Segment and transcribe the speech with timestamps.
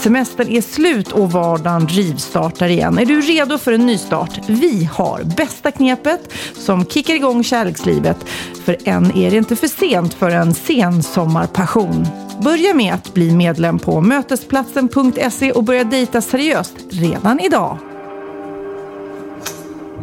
[0.00, 2.98] Semestern är slut och vardagen rivstartar igen.
[2.98, 4.40] Är du redo för en nystart?
[4.48, 8.16] Vi har bästa knepet som kickar igång kärlekslivet.
[8.64, 12.06] För än är det inte för sent för en sensommarpassion.
[12.42, 17.78] Börja med att bli medlem på mötesplatsen.se och börja dejta seriöst redan idag.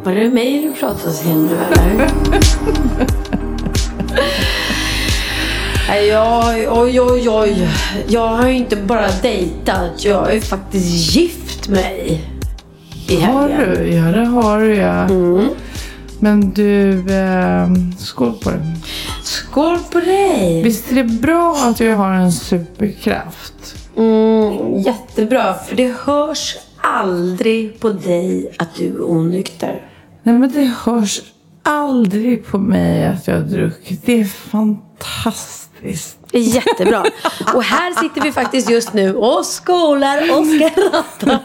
[0.04, 2.09] Var det mig du pratade till nu eller?
[5.96, 7.70] Jag, oj, oj, oj.
[8.08, 10.06] Jag har ju inte bara dejtat.
[10.06, 12.22] Jag har ju faktiskt gift mig.
[13.08, 13.88] I Har du?
[13.94, 15.04] Ja, det har du ja.
[15.04, 15.50] Mm.
[16.20, 18.76] Men du, eh, skål på det.
[19.24, 20.64] Skål på dig.
[20.64, 23.76] Visst är det bra att jag har en superkraft?
[23.98, 29.82] Mm, jättebra, för det hörs aldrig på dig att du är onykter.
[30.24, 31.22] Nej, men det hörs
[31.64, 34.06] aldrig på mig att jag har druckit.
[34.06, 35.67] Det är fantastiskt.
[36.31, 37.06] Det är jättebra.
[37.53, 41.39] Och här sitter vi faktiskt just nu och skålar och skrattar.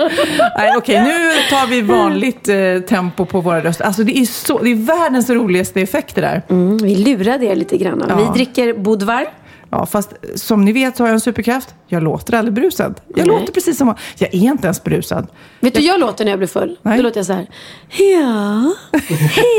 [0.58, 3.84] Nej, okej, nu tar vi vanligt eh, tempo på våra röster.
[3.84, 6.42] Alltså, det är, så, det är världens roligaste effekter där.
[6.48, 8.04] Mm, vi lurade er lite grann.
[8.08, 8.16] Ja.
[8.16, 9.26] Vi dricker Budvar.
[9.74, 11.74] Ja, fast som ni vet så har jag en superkraft.
[11.86, 13.00] Jag låter aldrig brusad.
[13.08, 13.26] Jag Nej.
[13.26, 13.94] låter precis som...
[14.18, 15.26] Jag är inte ens brusad.
[15.60, 16.78] Vet du jag låter när jag blir full?
[16.82, 16.96] Nej.
[16.96, 17.46] Då låter jag så här.
[17.88, 18.74] Ja,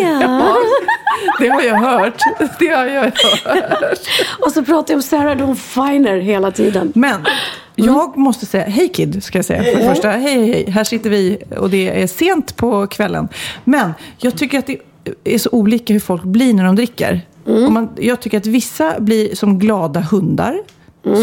[0.02, 0.58] ja.
[1.40, 2.22] Det har jag hört.
[2.60, 4.00] Det har jag hört.
[4.40, 6.92] Och så pratar jag om Sarah Dawn Finer hela tiden.
[6.96, 7.26] Men
[7.76, 9.64] jag måste säga, hej Kid, ska jag säga.
[9.64, 10.70] För det första, hej, hej.
[10.72, 13.28] Här sitter vi och det är sent på kvällen.
[13.64, 14.78] Men jag tycker att det
[15.24, 17.22] är så olika hur folk blir när de dricker.
[17.46, 20.60] Och man, jag tycker att vissa blir som glada hundar.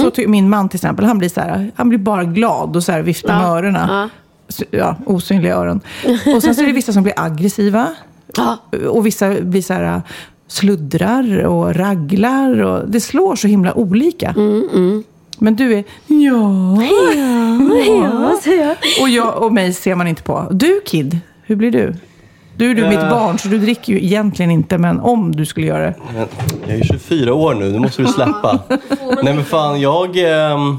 [0.02, 2.82] Så ty- min man till exempel, han blir så här, han blir bara glad och
[2.82, 4.08] så här viftar med öronen.
[4.48, 5.80] Så- Ja, osynliga öron.
[6.36, 7.88] Och sen så är det vissa som blir aggressiva.
[8.36, 8.58] Ja.
[8.90, 10.02] Och vissa blir så här
[10.48, 12.60] sluddrar och raglar.
[12.62, 14.34] Och det slår så himla olika.
[15.38, 16.82] Men du är ja.
[18.44, 18.76] Ja, jag.
[19.02, 20.46] Och, jag, och mig ser man inte på.
[20.50, 21.94] Du Kid, hur blir du?
[22.60, 25.66] Du är du mitt barn, så du dricker ju egentligen inte, men om du skulle
[25.66, 25.94] göra det.
[26.14, 26.26] Men
[26.62, 28.58] jag är ju 24 år nu, det måste du släppa.
[29.22, 30.16] Nej men fan, jag...
[30.16, 30.78] ehm,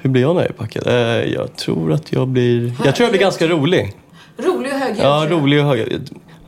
[0.00, 0.86] hur blir jag när jag är packad?
[0.86, 2.72] Eh, jag tror att jag blir...
[2.84, 3.92] Jag tror jag blir ganska rolig.
[4.36, 5.04] Rolig och högljudd.
[5.04, 6.00] Ja, rolig och hög.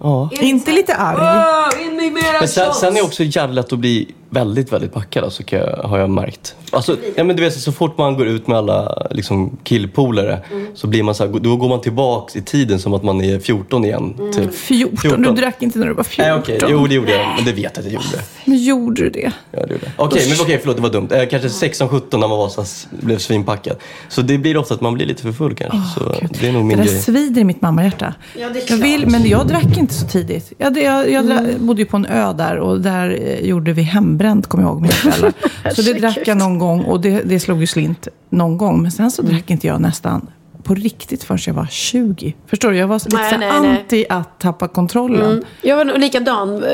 [0.02, 0.30] Ja.
[0.40, 1.84] Inte lite arg.
[1.86, 2.80] In med mera Men sen, shots.
[2.80, 5.98] sen är det också jävligt lätt att bli väldigt, väldigt packad alltså, kan jag, har
[5.98, 6.54] jag märkt.
[6.70, 10.38] Alltså, ja, men du vet, så fort man går ut med alla liksom, killpolare
[10.74, 13.38] så blir man så här, då går man tillbaks i tiden som att man är
[13.38, 14.32] 14 igen.
[14.34, 14.54] Typ.
[14.54, 15.22] 14.
[15.22, 16.30] Du drack inte när du var 14.
[16.32, 16.58] Nej, okej.
[16.70, 17.34] Jo, det gjorde jag.
[17.36, 18.22] Men det vet jag att jag gjorde.
[18.44, 19.32] Men gjorde du det?
[19.50, 20.06] Ja, det gjorde jag.
[20.06, 21.08] Okej, men okej, förlåt, det var dumt.
[21.10, 23.76] Eh, kanske 16-17 när man var så, blev svinpackad.
[24.08, 25.78] Så det blir ofta att man blir lite för full kanske.
[26.00, 26.98] så det är nog Det min där grej.
[27.02, 28.14] svider i mitt mammahjärta.
[28.34, 28.80] Ja, det är jag klart.
[28.80, 30.52] vill, men jag drack inte så tidigt.
[30.58, 31.66] Jag, jag, jag Mm.
[31.66, 34.80] bodde ju på en ö där och där eh, gjorde vi hembränt, kommer jag ihåg,
[34.80, 35.32] mina föräldrar.
[35.74, 38.82] så det drack jag någon gång och det, det slog ju slint någon gång.
[38.82, 39.34] Men sen så Mm.
[39.34, 40.26] drack inte jag nästan
[40.62, 42.34] på riktigt förrän jag var 20.
[42.46, 42.76] Förstår du?
[42.76, 43.70] Jag var lite Nej, så nej, nej.
[43.70, 45.30] anti att tappa kontrollen.
[45.30, 45.44] Mm.
[45.62, 46.62] Jag var nog likadan.
[46.64, 46.70] Eh,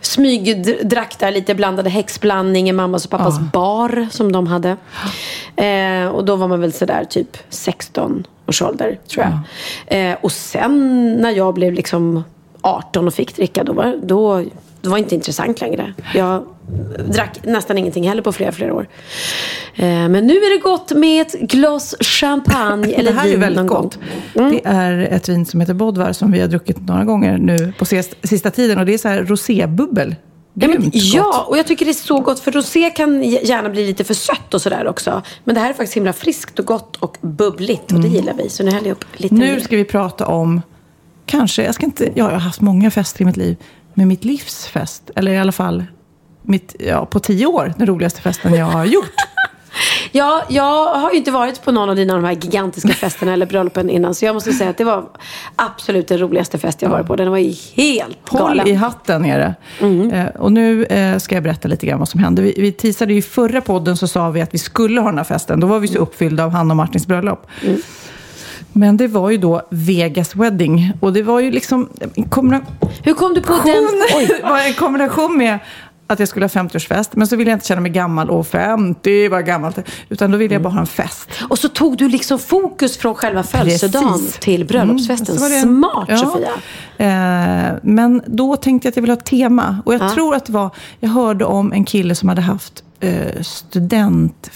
[0.00, 4.76] Smygdrack där lite, blandade häxblandning i mammas och pappas bar som de hade.
[5.56, 10.10] Eh, och då var man väl sådär typ 16 års ålder, tror jag.
[10.10, 12.24] Eh, och sen när jag blev liksom
[12.60, 14.44] 18 och fick dricka, då var då,
[14.80, 15.94] det var inte intressant längre.
[16.14, 16.44] Jag
[17.08, 18.88] drack nästan ingenting heller på flera, flera år.
[19.74, 23.40] Eh, men nu är det gott med ett glas champagne eller det här är vin
[23.40, 23.98] väldigt gott.
[24.34, 24.52] Mm.
[24.52, 27.84] Det är ett vin som heter Bodvar som vi har druckit några gånger nu på
[27.84, 28.78] sista, sista tiden.
[28.78, 30.14] Och det är så här rosébubbel.
[30.54, 32.40] Ja, men, ja, och jag tycker det är så gott.
[32.40, 35.22] För rosé kan gärna bli lite för sött och sådär också.
[35.44, 37.92] Men det här är faktiskt himla friskt och gott och bubbligt.
[37.92, 38.48] Och det gillar vi.
[38.48, 39.46] Så nu häller jag upp lite Mm.
[39.46, 39.60] Nu mer.
[39.60, 40.62] ska vi prata om,
[41.26, 43.56] kanske, jag ska inte, ja, jag har haft många fester i mitt liv.
[43.94, 45.84] Men mitt livs fest, eller i alla fall
[46.42, 49.14] mitt, ja, på tio år, den roligaste festen jag har gjort.
[50.12, 53.46] Ja, jag har ju inte varit på någon av dina de här gigantiska festerna eller
[53.46, 54.14] bröllopen innan.
[54.14, 55.04] Så jag måste säga att det var
[55.56, 57.16] absolut den roligaste fest jag varit på.
[57.16, 58.68] Den var ju helt Håll galen.
[58.68, 59.54] i hatten är det.
[59.80, 60.10] Mm.
[60.10, 62.42] Eh, och nu eh, ska jag berätta lite grann vad som hände.
[62.42, 65.18] Vi, vi teasade ju i förra podden så sa vi att vi skulle ha den
[65.18, 65.60] här festen.
[65.60, 67.46] Då var vi så uppfyllda av Hanna och Martins bröllop.
[67.62, 67.80] Mm.
[68.72, 70.92] Men det var ju då Vegas wedding.
[71.00, 72.74] Och det var ju liksom en kombination...
[73.02, 73.88] Hur kom du på den?
[74.16, 74.26] Oj.
[74.42, 75.58] Det var en kombination med
[76.10, 77.10] att jag skulle ha 50-årsfest.
[77.12, 78.30] Men så ville jag inte känna mig gammal.
[78.30, 79.78] Och 50 var gammalt.
[80.08, 81.28] Utan då ville jag bara ha en fest.
[81.48, 84.38] Och så tog du liksom fokus från själva födelsedagen Precis.
[84.38, 85.36] till bröllopsfesten.
[85.36, 86.16] Mm, det- Smart ja.
[86.16, 86.48] Sofia.
[86.98, 89.82] Eh, men då tänkte jag att jag ville ha ett tema.
[89.84, 90.70] Och jag tror att det var,
[91.00, 94.52] jag hörde om en kille som hade haft eh, studentfest,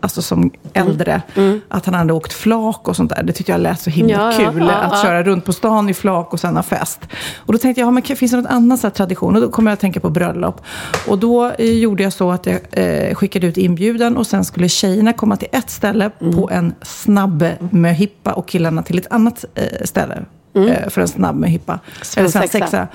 [0.00, 1.22] alltså som äldre.
[1.68, 3.22] Att han hade åkt flak och sånt där.
[3.22, 4.44] Det tyckte jag lät så himla Mm.
[4.44, 4.62] Ja, kul.
[4.66, 5.02] ja, att ja.
[5.02, 7.00] köra runt på stan i flak och sen ha fest.
[7.36, 9.34] Och då tänkte jag, ja, men finns det något annat så tradition?
[9.36, 10.60] Och då kom jag att tänka på bröllop.
[11.08, 14.68] Och då eh, gjorde jag så att jag eh, skickade ut inbjudan och sen skulle
[14.68, 16.34] tjejerna komma till ett ställe Mm.
[16.36, 20.24] på en snabb möhippa och killarna till ett annat eh, ställe
[20.54, 21.72] eh, för en snabb möhippa.
[21.72, 22.48] Eller Svensexa.
[22.48, 22.88] svensexa.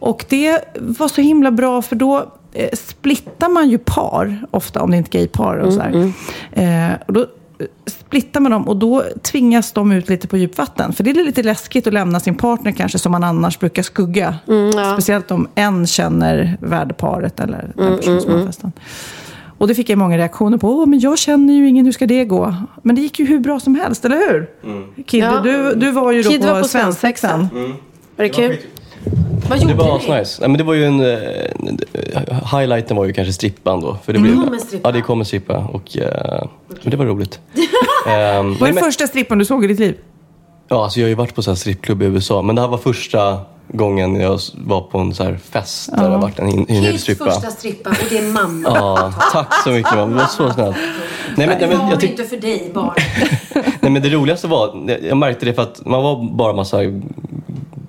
[0.00, 2.32] Och det var så himla bra för då
[2.72, 6.12] splittar man ju par ofta, om det inte är gaypar och sådär.
[6.52, 7.26] Eh, och då eh,
[7.86, 10.92] splittar man dem och då tvingas de ut lite på djupvatten.
[10.92, 14.36] För det är lite läskigt att lämna sin partner kanske som man annars brukar skugga.
[14.94, 18.72] Speciellt om en känner värdeparet eller den person som har festen.
[19.58, 20.68] Och det fick jag många reaktioner på.
[20.68, 22.54] Åh, men jag känner ju ingen, hur ska det gå?
[22.82, 24.46] Men det gick ju hur bra som helst, eller hur?
[25.02, 25.40] Kid, Ja.
[25.40, 27.48] du, du var ju då Kid på, var på svensexan.
[28.16, 28.56] Var det kul?
[29.48, 29.90] Vad Det gjorde var ni?
[30.14, 30.36] asnice.
[30.40, 31.00] Nej, men det var ju en...
[31.00, 33.96] eh, highlighten var ju kanske strippan då.
[34.04, 34.88] För det blev, kom en strippa.
[34.88, 35.56] Ja, det kom en strippa.
[35.72, 36.44] Och, eh,
[36.82, 37.40] Men det var roligt.
[38.06, 38.14] Vad
[38.60, 39.96] nej, är men, första strippan du såg i ditt liv?
[40.68, 42.42] ja, alltså jag har ju varit på så här strippklubb i USA.
[42.42, 43.38] Men det här var första
[43.72, 47.00] gången jag var på en så här fest där det har varit en in- inhyrd
[47.00, 47.24] strippa.
[47.24, 48.68] första strippa och det är mamma.
[48.74, 50.06] Ja, tack så mycket mamma.
[50.06, 50.76] Det var så snällt.
[51.36, 52.94] Nej, men, nej, men, jag tyck, inte för dig bara.
[53.80, 56.78] nej, men det roligaste var, jag märkte det för att man var bara massa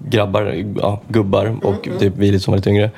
[0.10, 2.92] grabbar, ja, gubbar och typ vi som var lite yngre.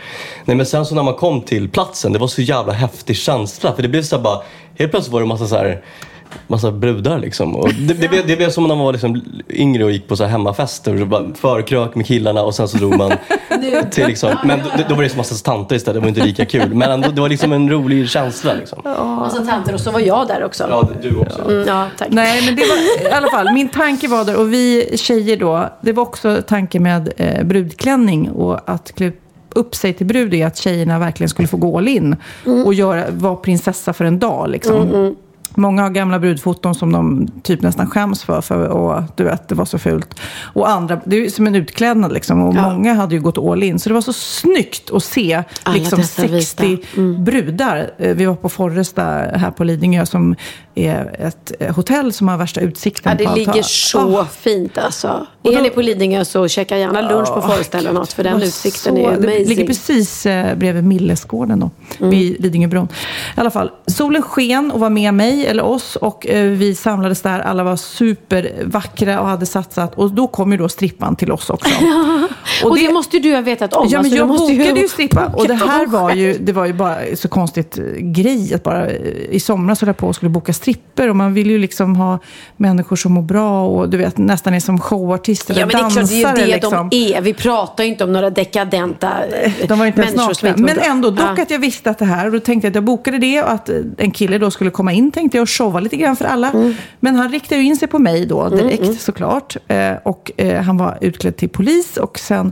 [0.45, 3.73] Nej men sen så när man kom till platsen, det var så jävla häftig känsla.
[3.75, 4.41] För det blev så här bara,
[4.79, 5.81] helt plötsligt var det massa så här
[6.47, 7.55] Massa brudar liksom.
[7.55, 10.15] Och det, det, blev, det blev som när man var liksom yngre och gick på
[10.15, 11.01] så här hemmafester.
[11.01, 13.11] Och bara förkrök med killarna och sen så drog man
[13.91, 14.29] till liksom.
[14.43, 15.95] Men då, då var det så massa tanter istället.
[15.95, 16.73] Det var inte lika kul.
[16.73, 18.81] Men ändå, det var liksom en rolig känsla liksom.
[18.85, 20.67] Massa tanter och så var jag där också.
[20.69, 21.41] Ja, du också.
[21.41, 22.07] Mm, ja tack.
[22.11, 25.69] Nej, men det var i alla fall, min tanke var där, och vi tjejer då,
[25.81, 29.11] det var också tanke med eh, brudklänning och att klä
[29.55, 32.15] upp sig till brud är att tjejerna verkligen skulle få gå all in
[32.65, 34.49] och göra, vara prinsessa för en dag.
[34.49, 35.15] Liksom.
[35.55, 39.55] Många har gamla brudfoton som de typ nästan skäms för, för och du vet, det
[39.55, 40.19] var så fult.
[40.53, 42.41] Och andra, det är som en utklädnad liksom.
[42.41, 42.69] Och Ja.
[42.73, 43.79] många hade ju gått all in.
[43.79, 46.87] Så det var så snyggt att se Alla liksom dessa 60 vita.
[46.97, 47.23] Mm.
[47.23, 47.91] brudar.
[47.97, 49.03] Eh, Vi var på Forresta
[49.35, 50.35] här på Lidingö som
[50.75, 53.17] är ett eh, hotell som har värsta utsikten.
[53.19, 55.27] Ja, det ligger så Ah, fint alltså.
[55.41, 58.13] Och är ni på Lidingö så checka gärna lunch på Ah, Forrest eller något.
[58.13, 59.67] För den utsikten så- är Det ligger amazing.
[59.67, 61.69] precis eh, bredvid Millesgården då,
[61.99, 62.09] Mm.
[62.09, 62.87] vid Lidingöbron.
[63.37, 67.21] I alla fall, solen sken och var med mig, eller oss, och eh, vi samlades
[67.21, 67.39] där.
[67.39, 69.95] Alla var supervackra och hade satsat.
[69.95, 71.69] Och då kom ju då strippan till oss också.
[72.63, 73.87] Och, det, måste ju du ha vetat om.
[73.89, 75.25] Ja, men Alltså, jag måste bokade ju strippa.
[75.35, 78.53] Och det här var ju, det var ju bara så konstigt eh, grej.
[78.53, 78.95] Att bara, eh,
[79.29, 81.09] I somras höll jag på och skulle boka stripper.
[81.09, 82.19] Och man vill ju liksom ha
[82.57, 85.91] människor som mår bra och du vet nästan är som showartister Ja, eller men det
[85.91, 86.39] är klart, det är dansare.
[86.39, 86.89] ju det liksom.
[86.89, 87.21] de är.
[87.21, 89.11] Vi pratar ju inte om några dekadenta
[89.67, 90.65] De var inte ens människor nakna.
[90.65, 91.41] Men ändå, dock Ja.
[91.43, 92.25] att jag visste att det här.
[92.25, 94.93] Och då tänkte jag att jag bokade det och att en kille då skulle komma
[94.93, 96.51] in tänkte jag och showa lite grann för alla.
[96.51, 96.73] Mm.
[96.99, 99.57] Men han riktade ju in sig på mig då direkt såklart.
[99.67, 102.51] Eh, och eh, han var utklädd till polis och sen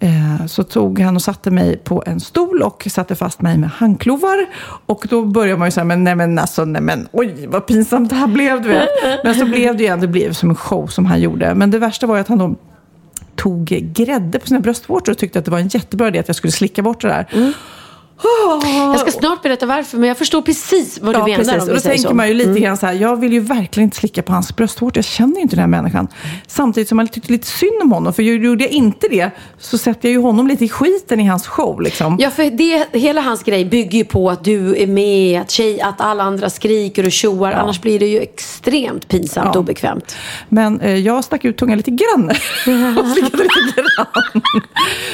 [0.00, 3.70] eh, så tog han och satte mig på en stol och satte fast mig med
[3.70, 4.46] handklovar.
[4.86, 8.10] Och då började man ju säga, men nej men alltså, nej men oj vad pinsamt
[8.10, 8.88] det här blev du vet.
[9.24, 11.54] Men så blev det ju ändå, det blev som en show som han gjorde.
[11.54, 12.54] Men det värsta var ju att han då
[13.36, 13.64] tog
[13.94, 16.52] grädde på sina bröstvårtor och tyckte att det var en jättebra idé att jag skulle
[16.52, 17.54] slicka bort det där.
[18.92, 21.38] Jag ska snart berätta varför, men jag förstår precis vad du Ja, menar.
[21.38, 21.68] precis.
[21.68, 22.14] Och då tänker så.
[22.14, 22.62] man ju lite Mm.
[22.62, 24.98] grann så här, jag vill ju verkligen inte slicka på hans bröstvårtor.
[24.98, 26.08] Jag känner ju inte den här människan.
[26.46, 30.08] Samtidigt som man tyckte lite synd om honom, för gjorde jag inte det så sätter
[30.08, 31.80] jag ju honom lite i skiten i hans show.
[31.80, 32.16] Liksom.
[32.20, 35.80] Ja, för det, hela hans grej bygger ju på att du är med, att, tjej,
[35.80, 37.52] att alla andra skriker och tjoar.
[37.52, 39.60] Annars blir det ju extremt pinsamt och Ja.
[39.60, 40.16] obekvämt.
[40.48, 42.30] Men eh, jag stack ut tungan lite grann.
[42.98, 44.42] Och slickade lite grann.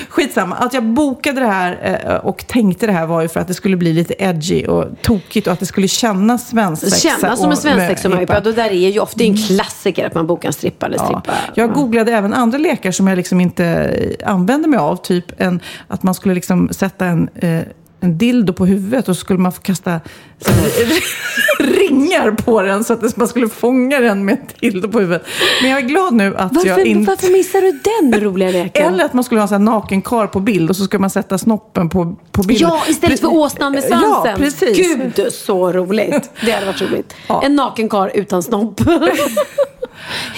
[0.08, 0.56] Skitsamma.
[0.56, 3.54] Att jag bokade det här eh, och tänkte det här var ju för att det
[3.54, 6.96] skulle bli lite edgy och tokigt och att det skulle kännas svensexa.
[6.96, 8.40] Kännas som en svensexa och möhippa.
[8.40, 11.22] Det där är ju ofta det en klassiker att man bokar en strippa eller strippa.
[11.26, 11.32] Ja.
[11.54, 13.92] Jag googlade även andra lekar som jag liksom inte
[14.24, 14.96] använde mig av.
[14.96, 17.62] Typ en, att man skulle liksom sätta en eh,
[18.02, 20.00] en dildo på huvudet och så skulle man få kasta
[21.58, 25.26] ringar på den så att man skulle fånga den med en dildo på huvudet.
[25.62, 27.10] Men jag är glad nu att Varför, jag inte...
[27.10, 27.80] varför missar du
[28.10, 28.86] den roliga leken?
[28.94, 31.38] Eller att man skulle ha en naken karl på bild och så ska man sätta
[31.38, 32.60] snoppen på, på bild.
[32.60, 34.30] Ja, istället för åsnan med svansen.
[34.30, 34.76] Ja, precis.
[34.76, 36.30] Gud, så roligt.
[36.44, 37.14] Det hade varit roligt.
[37.28, 37.42] Ja.
[37.44, 38.80] En naken karl utan snopp.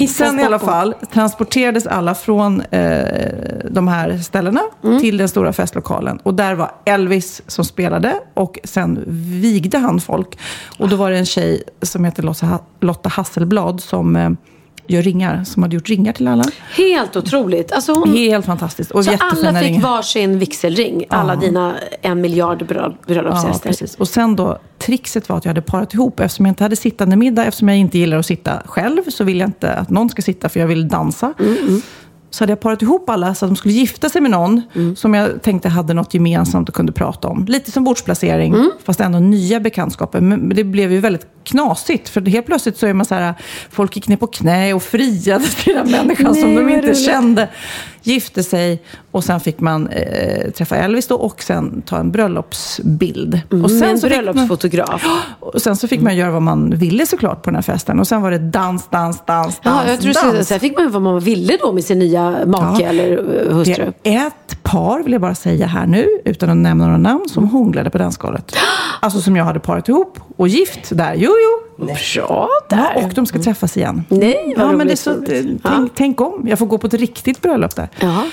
[0.08, 3.04] Sen i alla fall transporterades alla från eh,
[3.70, 5.00] de här ställena Mm.
[5.00, 6.18] till den stora festlokalen.
[6.22, 9.04] Och där var Elvis som spelade och sen
[9.42, 10.38] vigde han folk.
[10.78, 12.22] Och då var det en tjej som heter
[12.80, 14.30] Lotta, Hasselblad som eh,
[14.86, 16.44] gör ringar, som hade gjort ringar till alla.
[16.76, 17.72] Helt otroligt.
[17.72, 18.90] Alltså hon, Helt fantastiskt.
[18.90, 19.82] Och så alla fick ringar.
[19.82, 21.04] varsin vigselring.
[21.08, 23.68] Alla dina en miljard bröll- Ja, bröllopsgäster.
[23.68, 23.94] precis.
[23.94, 26.20] Och sen då, trixet var att jag hade parat ihop.
[26.20, 29.40] Eftersom jag inte hade sittande middag, eftersom jag inte gillar att sitta själv, så vill
[29.40, 31.34] jag inte att någon ska sitta, för jag vill dansa.
[32.34, 34.62] Så hade jag parat ihop alla så att de skulle gifta sig med någon
[34.96, 37.44] som jag tänkte hade något gemensamt och kunde prata om.
[37.48, 40.20] Lite som bordsplacering, fast ändå nya bekantskaper.
[40.20, 43.34] Men det blev ju väldigt knasigt, för helt plötsligt så är man så här,
[43.70, 46.94] folk gick ner på knä och friade till den människan som Nej, de vad inte
[46.94, 47.48] kände.
[48.02, 48.82] Gifte sig
[49.14, 53.40] och sen fick man eh, träffa Elvis då och sen ta en bröllopsbild.
[53.50, 55.04] och Med sen en så fick man- bröllopsfotograf.
[55.40, 58.00] och sen så fick man göra vad man ville såklart på den här festen.
[58.00, 60.48] Och sen var det dans, dans, dans, Ja, dans, jag tror så, dans.
[60.48, 62.88] sen fick man vad man ville då med sin nya make Ja.
[62.88, 63.12] eller
[63.50, 63.92] eh, hustru.
[64.02, 67.28] Det är ett par, vill jag bara säga här nu, utan att nämna några namn,
[67.28, 68.54] som hånglade på dansgolvet.
[69.00, 71.14] Alltså som jag hade parat ihop och gift där.
[71.16, 71.63] Jo, jo.
[71.76, 73.04] Bra Ja, där.
[73.04, 74.04] och de ska träffas igen.
[74.08, 75.70] Nej, vad ja, men det så, det, Ja.
[75.70, 76.44] tänk, tänk om.
[76.48, 77.88] Jag får gå på ett riktigt bröllop där.
[78.00, 78.24] Ja.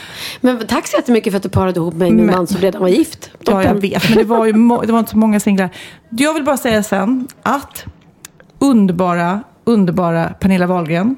[0.42, 2.82] Men tack så jättemycket för att du parade ihop mig med en man som redan
[2.82, 3.32] var gift.
[3.34, 3.80] Ja, jag Toppen.
[3.80, 4.10] vet.
[4.10, 4.52] Men det var ju
[4.86, 5.70] det var inte så många singlar.
[6.10, 7.86] Jag vill bara säga sen att
[8.60, 11.16] underbara, underbara Pernilla Wahlgren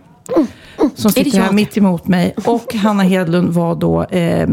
[0.95, 4.47] som Är det sitter här mitt emot mig och Hanna Hedlund var då eh,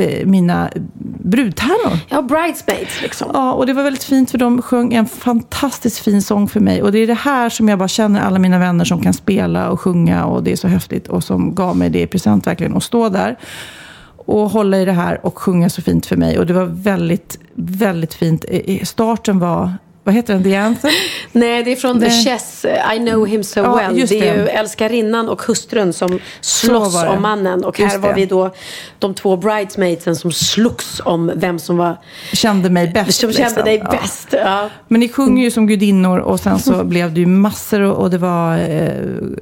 [0.00, 0.70] eh, mina
[1.22, 1.98] brudtärnor.
[2.08, 3.30] Ja, bridesmaids liksom.
[3.34, 6.82] Ja, och det var väldigt fint för de sjöng en fantastiskt fin sång för mig.
[6.82, 9.70] Och det är det här som jag bara känner alla mina vänner som kan spela
[9.70, 12.76] och sjunga och det är så häftigt och som gav mig det i present verkligen.
[12.76, 13.38] Att stå där
[14.16, 16.38] och hålla i det här och sjunga så fint för mig.
[16.38, 18.44] Och det var väldigt, väldigt fint.
[18.48, 19.74] Eh, Starten var,
[20.10, 20.90] vad heter den, The Anthem?
[21.32, 22.10] Nej, det är från The.
[22.10, 22.64] Chess,
[22.94, 23.98] I know him so Ja, well.
[23.98, 24.42] just Det är det.
[24.42, 27.64] ju älskarinnan och hustrun som slåss om mannen.
[27.64, 28.14] Och Just här var det.
[28.14, 28.50] vi då
[28.98, 31.96] de två bridesmaidsen som slogs om vem som var
[32.32, 33.20] Kände mig bäst.
[33.20, 33.64] som kände liksom.
[33.64, 33.90] dig Ja.
[33.90, 34.28] bäst.
[34.32, 34.70] Ja.
[34.88, 38.10] Men ni sjunger ju som gudinnor och sen så blev det ju massor och och
[38.10, 38.92] det var eh,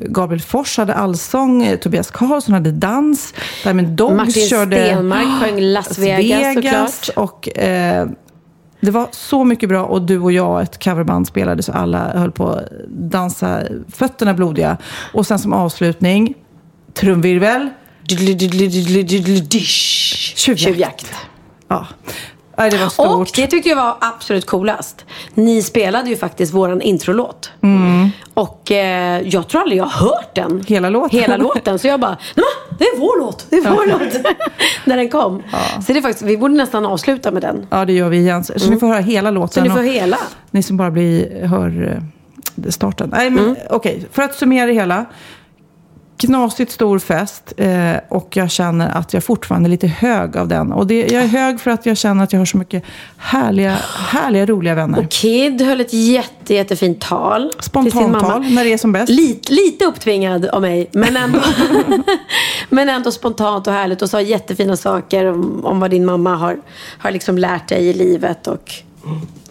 [0.01, 3.35] Gabriel Fors hade allsång, eh, Tobias Karlsson hade dans,
[3.65, 7.09] Diamond Dogs Martin körde Stenmark sjöng Las Vegas, såklart.
[7.17, 8.07] och eh,
[8.81, 12.33] det var så mycket bra och du och jag, ett coverband, spelade så alla höll
[12.33, 14.77] på att dansa fötterna blodiga.
[15.13, 16.35] Och sen som avslutning,
[16.95, 17.69] trumvirvel,
[20.37, 21.13] Tjuvjakt.
[21.69, 21.87] Ja.
[22.59, 23.07] Nej, det var stort.
[23.07, 25.05] Och det tyckte jag var absolut coolast.
[25.35, 27.51] Ni spelade ju faktiskt våran introlåt.
[28.35, 30.51] Och eh, jag tror aldrig jag har hört den.
[30.51, 30.63] Mm.
[30.67, 31.21] Hela låten.
[31.21, 31.79] Hela låten.
[31.79, 33.47] Så jag bara, "Nej, men, det är vår låt.
[33.51, 34.27] Det är vår låt.
[34.85, 35.43] När den kom.
[35.87, 37.67] Så det är faktiskt, vi borde nästan avsluta med den.
[37.71, 38.45] Ja, det gör vi igen.
[38.45, 39.65] Så ni får höra hela låten.
[39.65, 40.19] Så ni får hela.
[40.51, 42.01] Ni som bara blir, hör
[42.65, 43.09] eh, starten.
[43.17, 44.07] Nej, men okej.
[44.13, 45.05] För att summera det hela.
[46.19, 50.73] Knasigt stor fest eh, och jag känner att jag fortfarande är lite hög av den.
[50.73, 52.83] Och det, jag är hög för att jag känner att jag har så mycket
[53.17, 53.79] härliga,
[54.11, 55.07] härliga roliga vänner.
[55.11, 57.43] Kid höll ett jätte, jättefint tal.
[57.43, 58.49] till sin Spontantal, mamma.
[58.49, 59.09] när det är som bäst.
[59.09, 61.41] Lite, lite upptvingad av mig, men ändå,
[62.69, 66.59] men ändå spontant och härligt och sa jättefina saker om, om vad din mamma har,
[66.99, 68.47] har liksom lärt dig i livet.
[68.47, 68.75] Och,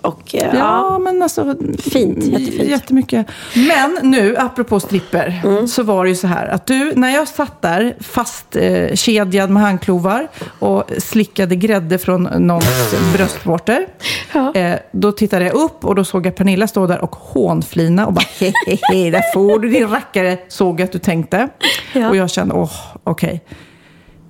[0.02, 1.00] och eh, Ja, ja.
[1.00, 1.56] men alltså...
[1.80, 2.70] Fint, jättefint.
[2.70, 3.28] Jättemycket.
[3.56, 5.68] Men nu, apropå stripper, Mm.
[5.68, 9.50] så var det ju så här att du, när jag satt där fast eh, kedjad
[9.50, 10.28] med handklovar
[10.60, 13.86] och slickade grädde från någons bröstvårtor.
[14.34, 14.54] Ja.
[14.56, 18.14] Eh, då tittade jag upp och då såg jag Pernilla stå där och hånflina och
[18.14, 21.50] bara hehehe, där får du din rackare, såg jag att du tänkte.
[21.94, 22.10] Ja.
[22.10, 22.72] Och jag kände, åh,
[23.04, 23.42] okej.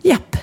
[0.01, 0.37] Japp.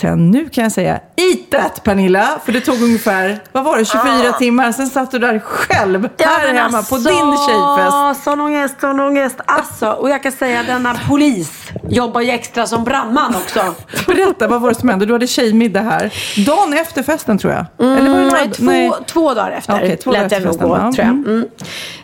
[0.00, 2.40] Sen nu kan jag säga, eat that Pernilla!
[2.44, 4.72] För det tog ungefär, vad var det, 24 timmar.
[4.72, 8.24] Sen satt du där själv, här men hemma, alltså, på din tjejfest.
[8.24, 9.36] Sån ångest, sån ångest.
[9.46, 13.74] Alltså, och jag kan säga denna polis jobbar ju extra som brandman också.
[14.06, 15.06] Berätta, vad var det som hände?
[15.06, 16.12] Du hade tjejmiddag här.
[16.46, 17.66] Dagen efter festen tror jag.
[17.98, 20.68] Eller var det Nej, några- två, två dagar efter Okej, två lät efter nog gå,
[20.68, 20.92] ja.
[20.92, 21.08] tror jag.
[21.08, 21.24] Mm.
[21.26, 21.46] Mm.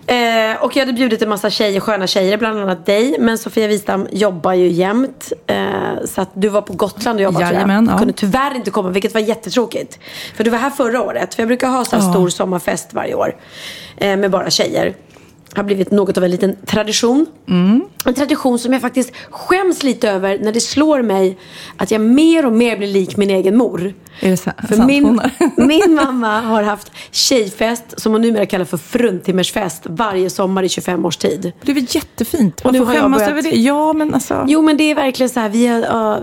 [0.08, 3.16] Eh, och jag hade bjudit en massa tjejer, sköna tjejer, bland annat dig.
[3.20, 5.32] Men Sofia Wistam jobbar ju jämt.
[5.46, 5.56] Eh,
[6.04, 7.94] så att du var på Gotland och jobbade tror Jajamän, jag.
[7.94, 7.98] ja.
[7.98, 9.98] Kunde tyvärr inte komma, vilket var jättetråkigt.
[10.36, 11.34] För du var här förra året.
[11.34, 12.12] För jag brukar ha så här Ja.
[12.12, 13.36] stor sommarfest varje år.
[13.96, 14.94] Eh, med bara tjejer.
[15.56, 17.26] Har blivit något av en liten tradition.
[18.04, 21.38] En tradition som jag faktiskt skäms lite över när det slår mig
[21.76, 23.94] att jag mer och mer blir lik min egen mor.
[24.20, 25.20] Är det sa- För sant, min,
[25.56, 31.04] min mamma har haft tjejfest, som hon numera kallar för fruntimmersfest, varje sommar i 25
[31.04, 31.52] års tid.
[31.62, 32.60] Det är väl jättefint.
[32.60, 33.50] Och Man nu får skämmas börjat- över det.
[33.56, 34.44] Ja, men alltså.
[34.48, 36.20] Jo men det är verkligen så här, vi har ja,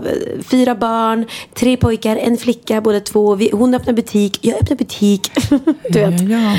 [0.48, 1.24] fyra barn,
[1.54, 3.34] tre pojkar, en flicka, båda två.
[3.34, 5.30] Vi, hon öppnar butik, jag öppnar butik.
[5.90, 6.20] du vet.
[6.20, 6.56] Ja, ja.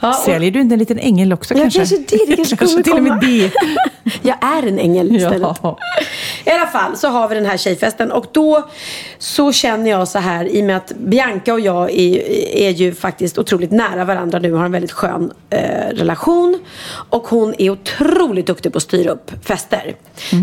[0.00, 1.78] Ja, och- Säljer du inte en liten ängel också kanske?
[1.78, 1.96] kanske
[2.36, 3.52] kanske kommer till och med det.
[4.22, 5.58] Jag är en ängel istället.
[5.62, 5.78] Ja.
[6.44, 8.68] I alla fall så har vi den här tjejfesten och då
[9.18, 12.94] så känner jag så här i och med att Bianca och jag är, är ju
[12.94, 16.58] faktiskt otroligt nära varandra nu har en väldigt skön eh, relation.
[17.10, 19.96] Och hon är otroligt duktig på att styra upp fester.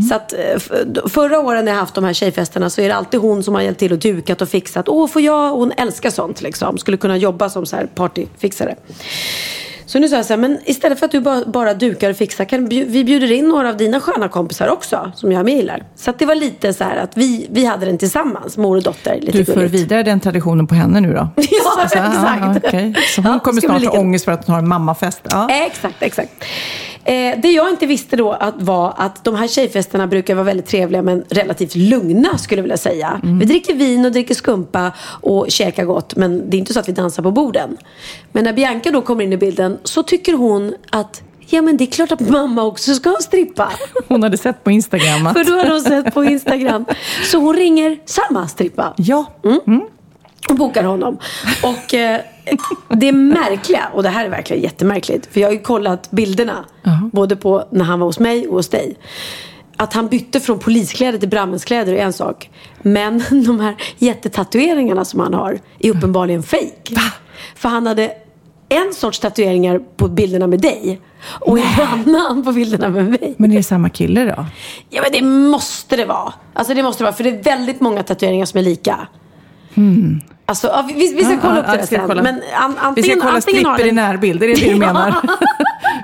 [0.10, 3.20] Så att eh, förra åren när jag haft de här tjejfesterna så är det alltid
[3.20, 4.90] hon som har hjälpt till och dukat och fixat.
[4.90, 5.52] Åh, får jag?
[5.52, 6.78] Hon älskar sånt liksom.
[6.78, 8.76] Skulle kunna jobba som så här partyfixare.
[9.94, 12.16] Så nu sa jag så här, men istället för att du bara, bara dukar och
[12.18, 15.84] fixar kan vi bjuder in några av dina sköna kompisar också som jag gillar.
[15.96, 18.84] Så att det var lite så här att vi, vi hade den tillsammans, mor och
[18.84, 19.20] dotter.
[19.22, 19.74] Lite Du för gulligt.
[19.74, 21.28] vidare den traditionen på henne nu då?
[21.36, 22.66] Ja, exakt.
[22.66, 22.94] okej.
[23.16, 25.22] Så hon Ja, kommer snart ha ångest för att hon har en mammafest?
[25.30, 25.50] Ja.
[25.50, 26.32] Exakt, exakt.
[27.06, 30.66] Eh, det jag inte visste då att var att de här tjejfesterna brukar vara väldigt
[30.68, 33.22] trevliga men relativt lugna skulle jag vilja säga.
[33.40, 34.92] Vi dricker vin och dricker skumpa
[35.22, 37.78] och käkar gott men det är inte så att vi dansar på borden.
[38.32, 41.84] Men när Bianca då kommer in i bilden så tycker hon att Ja men det
[41.84, 43.72] är klart att mamma också ska strippa.
[44.08, 45.34] Hon hade sett på Instagram att...
[45.34, 46.86] För då har hon sett på Instagram.
[47.32, 49.26] Så hon ringer samma strippa Ja.
[50.50, 51.18] Och bokar honom.
[51.64, 52.22] Och eh,
[52.90, 56.66] det märkliga, och det här är verkligen jättemärkligt, för jag har ju kollat bilderna,
[57.12, 58.98] både på när han var hos mig och hos dig.
[59.78, 62.50] Att han bytte från poliskläder till brandmanskläder är en sak.
[62.82, 66.94] Men de här jättetatueringarna som han har är uppenbarligen fejk.
[67.56, 68.12] För han hade
[68.70, 73.36] en sorts tatueringar på bilderna med dig och en annan på bilderna med mig.
[73.38, 74.46] Men är det samma kille då?
[74.90, 76.34] Ja men det måste det vara.
[76.54, 79.08] Alltså det måste det vara för det är väldigt många tatueringar som är lika.
[80.46, 82.18] Alltså, ja, vi, vi ska Ja, kolla ja, upp det vi ska sen.
[82.24, 85.16] Men an, Vi antingen, ska kolla antingen stripper i närbild, är det det du menar?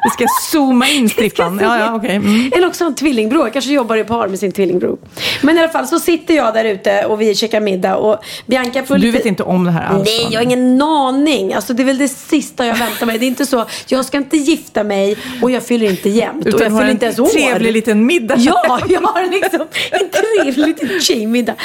[0.03, 1.59] Vi ska zooma in strippan.
[1.61, 2.15] Ja, ja, okej.
[2.15, 2.51] Mm.
[2.55, 3.43] Eller också en tvillingbror.
[3.43, 4.97] Jag kanske jobbar i par med sin tvillingbror.
[5.41, 8.83] Men i alla fall så sitter jag där ute och vi käkar middag och Bianca
[8.83, 9.17] får Du lite...
[9.17, 10.05] vet inte om det här alls?
[10.05, 11.53] Nej, jag har ingen aning.
[11.53, 13.17] Alltså, det är väl det sista jag väntar mig.
[13.19, 16.41] Det är inte så, jag ska inte gifta mig och jag fyller inte jämnt.
[16.45, 17.25] och Utan jag har fyller en inte ens år.
[17.27, 18.35] trevlig liten middag.
[18.37, 21.55] Ja, jag har liksom en trevlig liten tjejmiddag.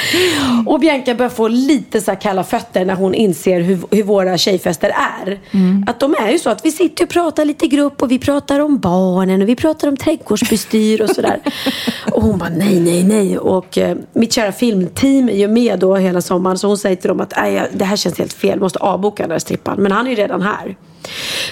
[0.65, 4.37] Och Bianca börjar få lite så här kalla fötter när hon inser hur, hur våra
[4.37, 4.89] tjejfester
[5.25, 5.39] är.
[5.87, 8.19] Att de är ju så att vi sitter och pratar lite i grupp och vi
[8.25, 11.39] pratar om barnen och vi pratar om trädgårdsbestyr och sådär.
[12.11, 13.37] och hon bara nej, nej, nej.
[13.37, 17.07] Och eh, mitt kära filmteam är ju med då hela sommaren så hon säger till
[17.07, 19.77] dem att "Nej, jag- det här känns helt fel, måste avboka den där strippan.
[19.79, 20.75] Men han är ju redan här.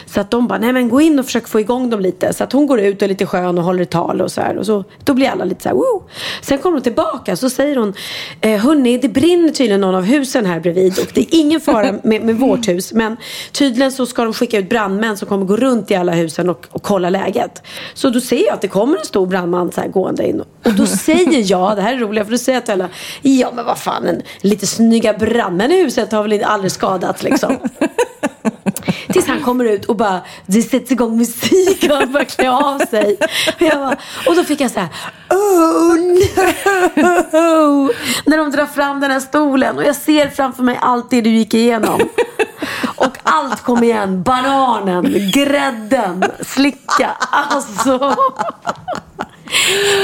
[0.05, 2.33] Så att de bara, nej men gå in och försök få igång dem lite.
[2.33, 4.57] Så att hon går ut och är lite skön och håller tal och så här.
[4.57, 6.03] Och så, då blir alla lite så här, Woo!
[6.41, 7.93] Sen kommer hon tillbaka så säger hon,
[8.41, 10.99] eh, hörni det brinner tydligen någon av husen här bredvid.
[10.99, 12.93] Och det är ingen fara med, med vårt hus.
[12.93, 13.17] Men
[13.51, 16.67] tydligen så ska de skicka ut brandmän som kommer gå runt i alla husen och,
[16.71, 17.61] och kolla läget.
[17.93, 20.41] Så då ser jag att det kommer en stor brandman så här gående in.
[20.65, 22.89] Och då säger jag, det här är roligt, för då säger jag till alla,
[23.21, 27.57] ja men vad fan, en, lite snygga brandmän i huset har väl aldrig skadats liksom.
[29.13, 32.79] Tills han kommer ut och bara, det sätts igång musik och han börjar klä av
[32.79, 33.17] sig.
[33.55, 33.97] Och, jag bara,
[34.27, 34.89] och då fick jag så här,
[35.29, 37.91] oh no!
[38.25, 41.29] När de drar fram den här stolen och jag ser framför mig allt det du
[41.29, 42.01] gick igenom.
[42.95, 44.23] Och allt kom igen.
[44.23, 47.11] Bananen, grädden, slicka.
[47.31, 48.15] Alltså.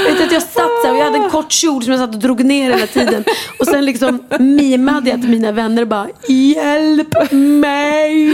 [0.06, 2.00] Vet du, att jag satt så här och jag hade en kort kjol som jag
[2.00, 3.24] satt och drog ner hela tiden.
[3.58, 8.30] Och sen liksom mimade jag till mina vänner bara Hjälp mig!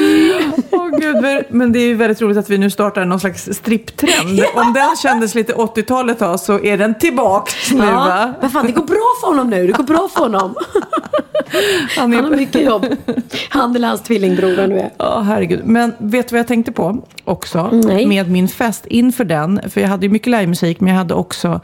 [0.71, 4.41] Åh, gud, men- det är ju väldigt roligt att vi nu startar någon slags stripptrend.
[4.55, 8.35] Om den kändes lite 80-talet då, så är den tillbaks nu Ja, va?
[8.41, 9.67] men fan det går bra för honom nu.
[9.67, 10.55] Det går bra för honom.
[11.97, 12.87] Han är- Han har mycket jobb.
[13.49, 14.91] Han eller hans tvillingbror nu är.
[14.99, 15.61] Ja, herregud.
[15.65, 17.71] Men vet du vad jag tänkte på också?
[17.73, 18.07] Nej.
[18.07, 19.61] Med min fest inför den.
[19.71, 21.61] För jag hade ju mycket livemusik, men jag hade också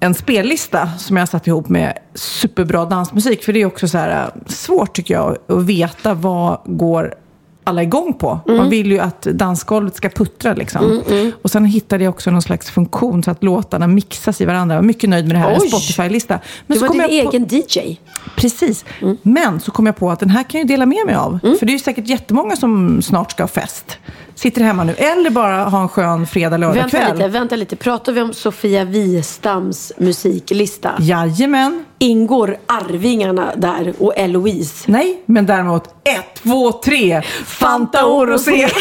[0.00, 3.44] en spellista som jag satt ihop med superbra dansmusik.
[3.44, 7.14] För det är också så här äh, svårt tycker jag att veta vad går
[7.68, 8.40] alla igång på.
[8.46, 11.02] Man vill ju att dansgolvet ska puttra liksom.
[11.42, 14.74] Och sen hittade jag också någon slags funktion så att låtarna mixas i varandra.
[14.74, 15.60] Jag var mycket nöjd med det här, en.
[15.60, 16.38] Spotify-lista.
[16.66, 17.96] Du så var din jag på- egen DJ.
[18.36, 18.84] Precis.
[19.22, 21.38] Men så kom jag på att den här kan jag dela med mig av.
[21.42, 21.58] Mm.
[21.58, 23.98] För det är ju säkert jättemånga som snart ska ha fest.
[24.34, 24.92] Sitter hemma nu.
[24.94, 27.16] Eller bara ha en skön fredag, lördag Vänta kväll.
[27.16, 27.76] lite, vänta lite.
[27.76, 30.90] Pratar vi om Sofia Wistams musiklista?
[31.00, 31.84] Jajamän.
[31.98, 34.84] Ingår Arvingarna där och Eloise?
[34.90, 37.22] Nej, men däremot ett, två, tre.
[37.44, 38.68] Fanta och rosé.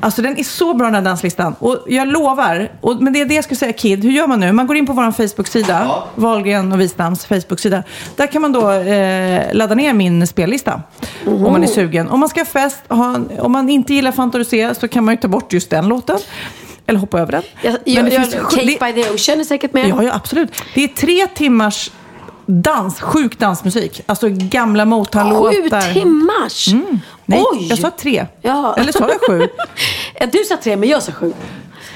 [0.00, 1.54] Alltså den är så bra den här danslistan.
[1.58, 4.40] Och jag lovar, och, men det är det jag ska säga Kid, hur gör man
[4.40, 4.52] nu?
[4.52, 7.82] Man går in på vår Facebook-sida, Wahlgren och Wisdams Facebook-sida.
[8.16, 10.82] Där kan man då eh, ladda ner min spellista.
[11.26, 12.08] Om man är sugen.
[12.08, 15.14] Om man ska ha fest, ha, om man inte gillar Fanta Rosé så kan man
[15.14, 16.18] ju ta bort just den låten.
[16.92, 17.42] Eller hoppa över den.
[17.62, 19.88] Men jag, det jag, finns sju- Cake det- by the Ocean är säkert med.
[19.88, 20.50] Ja, ja, absolut.
[20.74, 21.90] Det är tre timmars
[22.46, 24.00] dans, sjuk dansmusik.
[24.06, 25.92] Alltså gamla Sju Motown-låtar.
[25.92, 26.66] timmars?
[27.26, 27.66] Nej, Oj!
[27.68, 28.26] jag sa tre.
[28.42, 28.74] Ja.
[28.78, 29.48] Eller sa jag sju?
[30.20, 31.32] Ja, Du sa tre, men jag sa sju.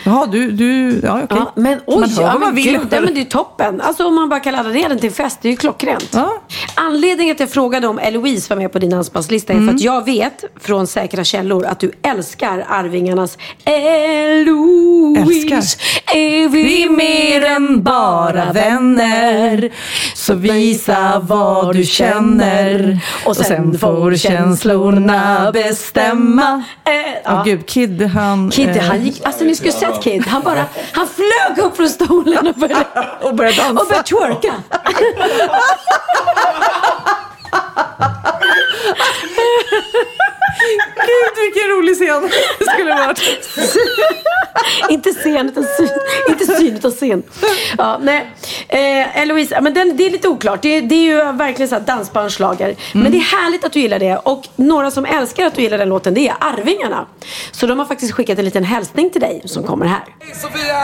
[0.06, 1.38] Jaha, du, du, ja okej.
[1.40, 2.64] Ja, men oj, man hör ja, vad man men vill.
[2.78, 3.80] gud, ja, men det är ju toppen.
[3.80, 6.08] Alltså om man bara kan ladda ner den till fest, det är ju klockrent.
[6.12, 6.42] Ja.
[6.74, 9.74] Anledningen till att jag frågade om Eloise var med på din dansbandslista är för Mm.
[9.74, 15.54] att jag vet från säkra källor att du älskar Arvingarnas Eloise.
[15.54, 16.16] Älskar.
[16.16, 19.70] Är vi mer än bara vänner?
[20.14, 22.98] Så visa vad du känner.
[23.26, 26.62] Och sen får känslorna bestämma.
[26.86, 26.92] Åh
[27.24, 27.42] ja.
[27.46, 28.50] gud, Kid han...
[28.50, 30.26] Kid, eh, han gick, alltså ni skulle sett Kid.
[30.26, 32.84] Han bara, han flög upp från stolen och började,
[33.22, 33.82] Och började dansa.
[33.82, 34.54] och började twerka.
[41.06, 43.48] Gud vilken rolig scen det skulle ha varit.
[44.88, 45.88] inte scen, utan syn.
[46.28, 47.22] Inte syn, utan scen.
[47.78, 48.30] Ja, nej.
[48.68, 50.62] Eh, Eloise, men den, det är lite oklart.
[50.62, 52.76] Det, det är ju verkligen så här dansbandsschlager.
[52.92, 54.16] Men det är härligt att du gillar det.
[54.16, 57.06] Och några som älskar att du gillar den låten, det är Arvingarna.
[57.52, 60.04] Så de har faktiskt skickat en liten hälsning till dig som kommer här.
[60.20, 60.82] Hej Sofia!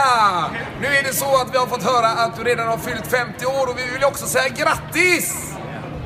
[0.81, 3.45] Nu är det så att vi har fått höra att du redan har fyllt 50
[3.45, 5.52] år och vi vill också säga grattis!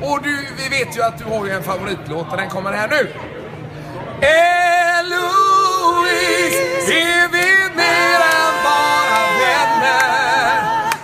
[0.02, 2.88] Och du, vi vet ju att du har ju en favoritlåt och den kommer här
[2.88, 3.12] nu.
[4.20, 5.32] Eloise,
[6.92, 10.54] är vi mer än bara vänner?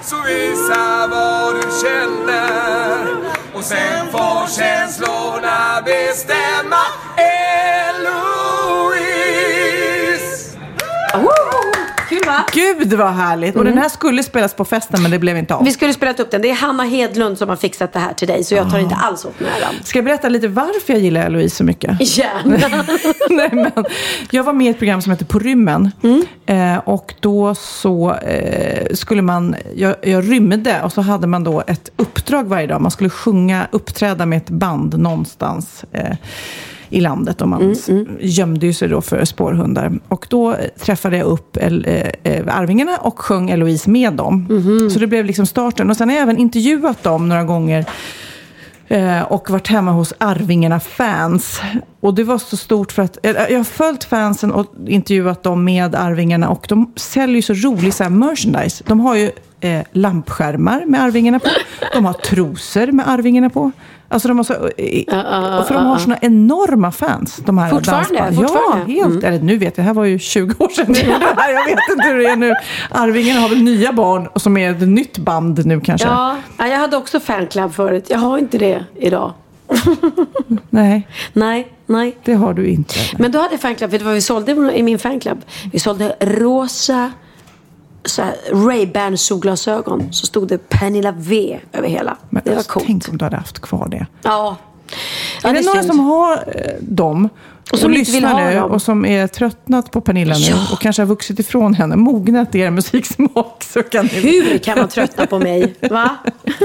[0.02, 3.07] Så visa vad du känner
[3.54, 6.85] och sen får känslorna bestämma.
[7.16, 8.98] Eloise!
[11.14, 11.43] Oh,
[12.26, 12.44] va?
[12.52, 13.56] Gud vad härligt.
[13.56, 15.64] Och den här skulle spelas på festen men det blev inte av.
[15.64, 16.42] Vi skulle spelat upp den.
[16.42, 18.44] Det är Hanna Hedlund som har fixat det här till dig.
[18.44, 19.74] Så jag tar inte alls åt mig äran.
[19.84, 22.18] Ska jag berätta lite varför jag gillar Eloise så mycket?
[22.18, 22.56] Gärna.
[23.30, 23.84] Nej, men
[24.30, 25.90] jag var med i ett program som heter På rymmen.
[26.46, 31.62] Eh, och då så eh, skulle man, jag, jag rymde och så hade man då
[31.66, 32.80] ett uppdrag varje dag.
[32.80, 35.84] Man skulle sjunga, uppträda med ett band någonstans.
[35.92, 36.16] Eh,
[36.88, 37.88] i landet och man s-
[38.20, 39.92] gömde ju sig då för spårhundar.
[40.09, 44.47] Och då träffade jag upp El, eh, eh, Arvingarna och sjöng Eloise med dem.
[44.90, 45.90] Så det blev liksom starten.
[45.90, 47.85] Och sen har jag även intervjuat dem några gånger
[48.88, 51.61] Eh, och varit hemma hos Arvingarna-fans.
[52.01, 55.64] Och det var så stort för att eh, jag har följt fansen och intervjuat dem
[55.64, 58.85] med Arvingarna och de säljer ju så rolig så merchandise.
[58.87, 61.49] De har ju eh, lampskärmar med Arvingarna på.
[61.94, 63.70] De har trosor med Arvingarna på.
[64.09, 68.09] Alltså de har så, eh, för de har såna enorma fans, de här Fortfarande?
[68.19, 68.49] dansbanden.
[68.49, 68.93] Fortfarande?
[68.93, 69.25] Ja, helt.
[69.25, 71.53] Eller nu vet jag, det här var ju 20 år sedan jag gjorde det här.
[71.53, 72.55] Jag vet inte hur det är nu.
[72.90, 76.09] Arvingarna har väl nya barn och som är ett nytt band nu kanske.
[76.09, 78.07] Ja, ja, jag hade också fanclub förut.
[78.11, 79.33] Jag har inte det idag.
[80.71, 82.17] Nej, Nej, nej.
[82.25, 82.95] det har du inte.
[83.19, 83.90] Men då hade jag fanclub.
[83.90, 85.43] Vet du vad vi sålde i min fanclub?
[85.73, 87.12] Vi sålde rosa
[88.53, 90.12] Ray-Ban solglasögon.
[90.12, 92.17] Så stod det Pernilla V över hela.
[92.31, 92.87] Men det var alltså, coolt.
[92.87, 94.07] Tänk om du hade haft kvar det.
[94.23, 94.57] Ja.
[95.43, 95.87] ja är det, några synd.
[95.95, 97.29] som har eh, dem
[97.67, 98.71] och, Och som vill lyssnar nu dem?
[98.71, 100.57] och som är tröttnat på Pernilla nu Ja.
[100.73, 104.79] och kanske har vuxit ifrån henne, mognat i er musiksmak så kan ni, Hur kan
[104.79, 105.75] man tröttna på mig?
[105.90, 106.11] Va?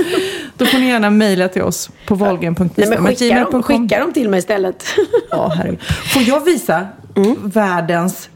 [0.57, 2.55] då får ni gärna mejla till oss på men skicka, dem,
[3.03, 3.63] volgen.gmail.com.
[3.63, 4.83] skicka dem till mig istället.
[5.31, 5.79] Ja, herregud.
[6.13, 7.35] Får jag visa Mm.
[7.49, 8.29] världens,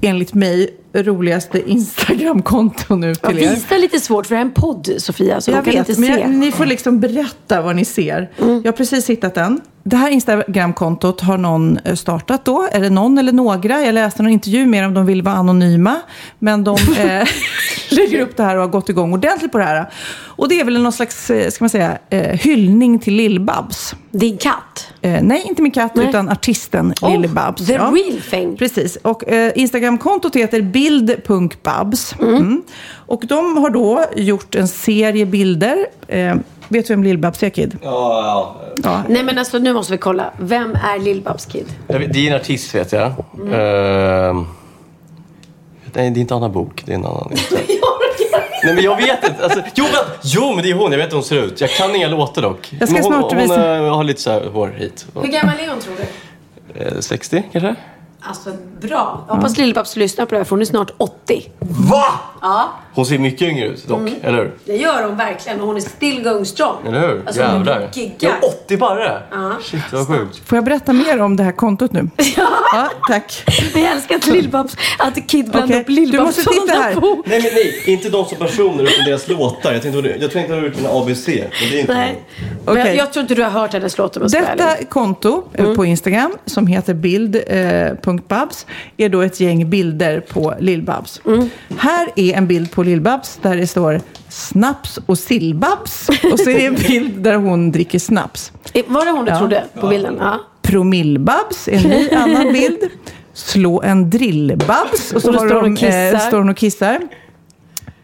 [0.00, 3.50] enligt mig, roligaste Instagramkonto nu till er?
[3.54, 5.40] visa lite svårt för det är en podd Sofia.
[5.40, 6.20] Så Jag de kan vet, inte se.
[6.20, 8.30] jag, ni får liksom berätta vad ni ser.
[8.38, 9.60] Jag har precis hittat den.
[9.82, 12.68] Det här Instagramkontot har någon eh, startat då.
[12.72, 13.84] Är det någon eller några?
[13.84, 15.96] Jag läste någon intervju med dem om de vill vara anonyma.
[16.38, 17.28] Men de eh,
[17.90, 19.90] lägger upp det här och har gått igång ordentligt på det här.
[20.40, 23.94] Och det är väl någon slags, eh, ska man säga, eh, hyllning till Lill-Babs.
[24.10, 24.92] Din katt.
[25.00, 26.08] Eh, nej, inte min katt, Nej.
[26.08, 27.66] utan artisten Oh, Lill-Babs.
[27.66, 28.56] the real thing.
[28.56, 28.96] Precis.
[28.96, 32.14] Och eh, Instagramkontot heter bild.babs.
[32.20, 32.62] Mm.
[32.92, 35.86] Och de har då gjort en serie bilder.
[36.70, 37.78] Eh, vet du vem Lill-Babs är, Kid?
[37.82, 37.90] Ja,
[38.24, 38.56] ja.
[38.84, 39.02] Ja.
[39.08, 40.30] Nej men alltså nu måste vi kolla.
[40.38, 41.66] Vem är Lill-Babs Kid?
[41.86, 43.06] Vet- Det är en artist vet jag.
[43.52, 44.46] Ehm,
[45.92, 46.82] nej, det är inte Anna Bok.
[46.86, 47.30] Det är en annan.
[48.64, 49.44] Nej men jag vet inte.
[49.44, 50.92] Alltså, jo, men, jo men det är hon.
[50.92, 51.60] Jag vet hur hon ser ut.
[51.60, 52.72] Jag kan inga låtar dock.
[52.80, 53.76] Jag ska Men hon, snart hon, visa.
[53.76, 55.06] eh, har lite så här hår hit.
[55.14, 55.94] Hur gammal är hon tror
[56.74, 56.84] du?
[56.84, 57.74] Eh, 60 kanske?
[58.22, 59.24] Alltså bra.
[59.28, 61.50] Jag hoppas Lill-Babs lyssnar på det här för hon är snart 80.
[61.60, 62.04] Va?
[62.40, 64.14] Ja, Hon ser mycket yngre ut dock, Mm.
[64.22, 64.52] eller hur?
[64.64, 65.60] det gör hon verkligen.
[65.60, 66.76] Och hon är still going strong.
[66.86, 67.22] Eller hur?
[67.26, 67.80] Alltså, hon Jävlar.
[67.80, 68.12] är giga.
[68.18, 68.30] Ja,
[68.64, 69.22] 80 barre!
[69.62, 70.48] Shit, vad sjukt.
[70.48, 72.10] Får jag berätta mer om det här kontot nu?
[72.72, 73.44] Ja, tack.
[73.74, 76.94] Men jag älskar att Lill-Babs, att Kid blandar Okej, upp Lill-Babs du måste titta här.
[77.26, 77.82] Nej, men nej.
[77.86, 79.72] Inte de som personer utan deras låtar.
[79.72, 81.36] Jag tänkte, jag tänkte att det var en ABC, men
[81.70, 82.24] det är inte Nej.
[82.38, 82.46] det.
[82.66, 82.96] Men jag, Okej.
[82.96, 86.32] jag tror inte du har hört hennes låt om jag Detta konto eh, på Instagram
[86.46, 91.20] som heter bild.babs är då ett gäng bilder på Lill-Babs.
[91.78, 96.08] Här är en bild på Lill-Babs där det står snaps och sillbabs.
[96.32, 98.52] Och så är det en bild där hon dricker snaps.
[98.72, 99.38] Eh, Var det hon du Ja.
[99.38, 100.16] trodde på bilden?
[100.20, 100.40] Ja.
[100.62, 102.78] Promillbabs, en ny annan bild.
[103.34, 105.12] Slå en drillbabs.
[105.12, 106.18] Och så Och står hon de, kissar.
[106.18, 107.00] står hon och kissar.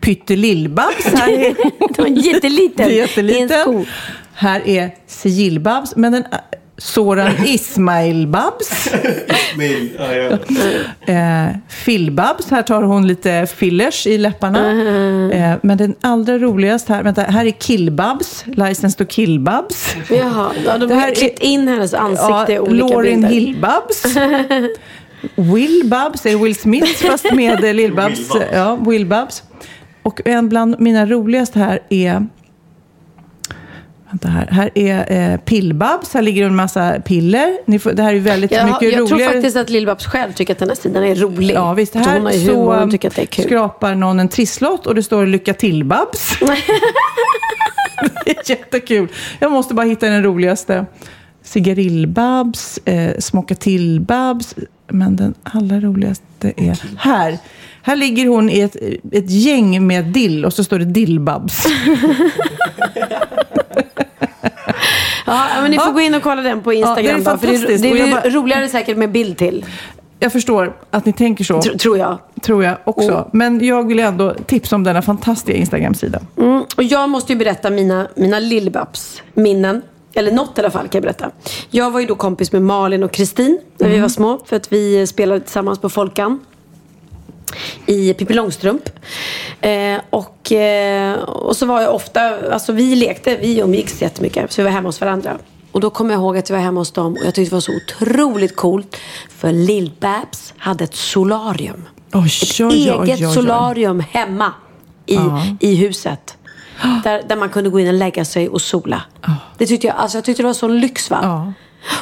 [0.01, 1.05] Pyttelillbabs.
[1.05, 1.55] Här är
[1.95, 2.77] Det var en jätteliten.
[2.89, 3.39] Det är jätteliten.
[3.51, 3.85] I en sko.
[4.35, 6.25] Här är Sigillbabs, men den
[6.79, 8.89] Soran Ismail-babs.
[9.57, 10.39] Men, ja, ja.
[11.13, 14.71] Eh, Fillbabs, här tar hon lite fillers i läpparna.
[15.33, 19.97] Eh, men den allra roligaste här, vänta, här är Killbabs, License to Killbabs.
[20.11, 23.29] Jaha, ja, de Det har klippt in hennes ansikte i olika Lauren bilder.
[23.29, 24.05] Hillbabs.
[25.35, 27.75] Will Babs, är Will Smith fast med Lill-Babs.
[27.75, 28.53] Will Babs.
[28.53, 29.43] Ja, Will Babs.
[30.03, 32.27] Och en bland mina roligaste här är
[34.11, 34.47] Vänta här.
[34.47, 36.15] Här är eh, Pillbabs.
[36.15, 37.59] Här ligger en massa piller.
[37.67, 39.33] Ni får, det här är väldigt Jag, mycket jag tror roligare.
[39.33, 41.55] faktiskt att Lill-Babs själv tycker att den här sidan är rolig.
[41.55, 41.95] Ja, visst.
[41.95, 43.45] Jag tror hon har Här ju humor, hon tycker att det är kul.
[43.45, 46.39] skrapar någon en trisslott och det står Lycka till Babs.
[48.25, 49.09] det är jättekul.
[49.39, 50.87] Jag måste bara hitta den roligaste.
[51.43, 54.55] Cigarillbabs, eh, Smocka till-babs.
[54.89, 57.39] Men den allra roligaste är här.
[57.87, 58.77] Här ligger hon i ett,
[59.13, 61.65] ett gäng med dill och så står det dillbabs.
[65.27, 65.93] Ja, men ni får Ja.
[65.93, 67.05] gå in och kolla den på Instagram.
[67.07, 67.83] Ja, det är bara, det, fantastiskt.
[67.83, 69.65] det Och jag är bara- roligare säkert med bild till.
[70.21, 72.19] Jag förstår att ni tänker så, Tr- tror jag.
[72.43, 73.29] tror jag också.
[73.33, 76.21] Men jag vill ändå tipsa om denna fantastiska Instagram-sida.
[76.39, 79.83] Mm, och jag måste ju berätta mina, mina Lill-Babs minnen.
[80.15, 81.31] Eller något i alla fall kan jag berätta.
[81.71, 84.41] Jag var ju då kompis med Malin och Kristin när vi var små.
[84.47, 86.41] För att vi spelade tillsammans på Folkan.
[87.87, 88.91] I Pippi Långstrump.
[89.61, 94.53] Eh, och, eh, och så var jag ofta, alltså vi lekte, vi umgicks jättemycket.
[94.53, 95.39] Så vi var hemma hos varandra.
[95.73, 97.57] Och då kommer jag ihåg att jag var hemma hos dem och jag tyckte det
[97.57, 98.97] var så otroligt coolt.
[99.39, 101.85] För Lill-Babs hade ett solarium.
[102.13, 104.53] Oj, Ett oj, oj, eget solarium hemma
[105.07, 105.43] i, Ja.
[105.61, 106.37] i huset.
[107.05, 109.03] Där, där man kunde gå in och lägga sig och sola.
[109.59, 111.19] Det tyckte jag, alltså jag tyckte det var sån lyx va?
[111.23, 111.53] Ja.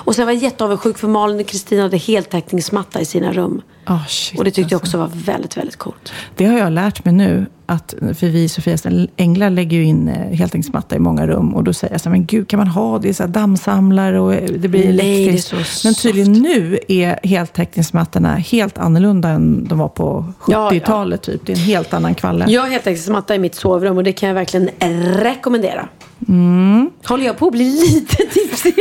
[0.05, 3.63] Och sen var jag jätteavundsjuk för Malin och Kristina hade heltäckningsmatta i sina rum.
[3.87, 4.99] Ah, shit, och det tyckte jag alltså.
[4.99, 6.13] också var väldigt, väldigt coolt.
[6.37, 7.47] Det har jag lärt mig nu.
[7.67, 11.55] Att, för vi i Sofias Änglar lägger ju in eh, heltäckningsmatta i många rum.
[11.55, 13.15] Och då säger jag så här, men gud kan man ha det?
[13.15, 15.51] Så här, dammsamlare och eh, det blir Nej, elektriskt.
[15.51, 20.71] det är så men tydligen nu är heltäckningsmattorna helt annorlunda än de var på Ja,
[20.73, 21.23] 70-talet.
[21.23, 21.47] Typ.
[21.47, 22.45] Det är en helt annan kvalle.
[22.49, 24.71] Jag har heltäckningsmatta i mitt sovrum och det kan jag verkligen
[25.15, 25.89] rekommendera.
[26.29, 26.91] Mm.
[27.05, 28.75] Håller jag på att bli lite tipsig?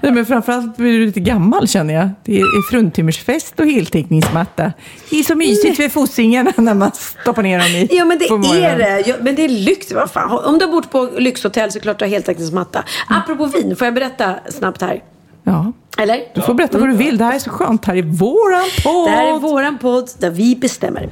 [0.00, 2.10] Nej, men framförallt blir du lite gammal känner jag.
[2.24, 4.72] Det är fruntimmersfest och heltäckningsmatta.
[5.10, 6.90] Det är så mysigt för fossingarna när man
[7.22, 9.08] stoppar ner dem i Ja men det är det.
[9.08, 9.92] Ja, men det är lyx.
[9.92, 10.44] Vad fan.
[10.44, 12.84] Om du har bott på lyxhotell så är det klart du har heltäckningsmatta.
[13.08, 15.02] Apropå vin, får jag berätta snabbt här?
[15.44, 15.72] Ja.
[15.98, 16.22] Eller?
[16.34, 17.18] Du får berätta vad du vill.
[17.18, 17.82] Det här är så skönt.
[17.82, 19.08] Det här är våran podd.
[19.08, 21.08] Det här är våran podd där vi bestämmer.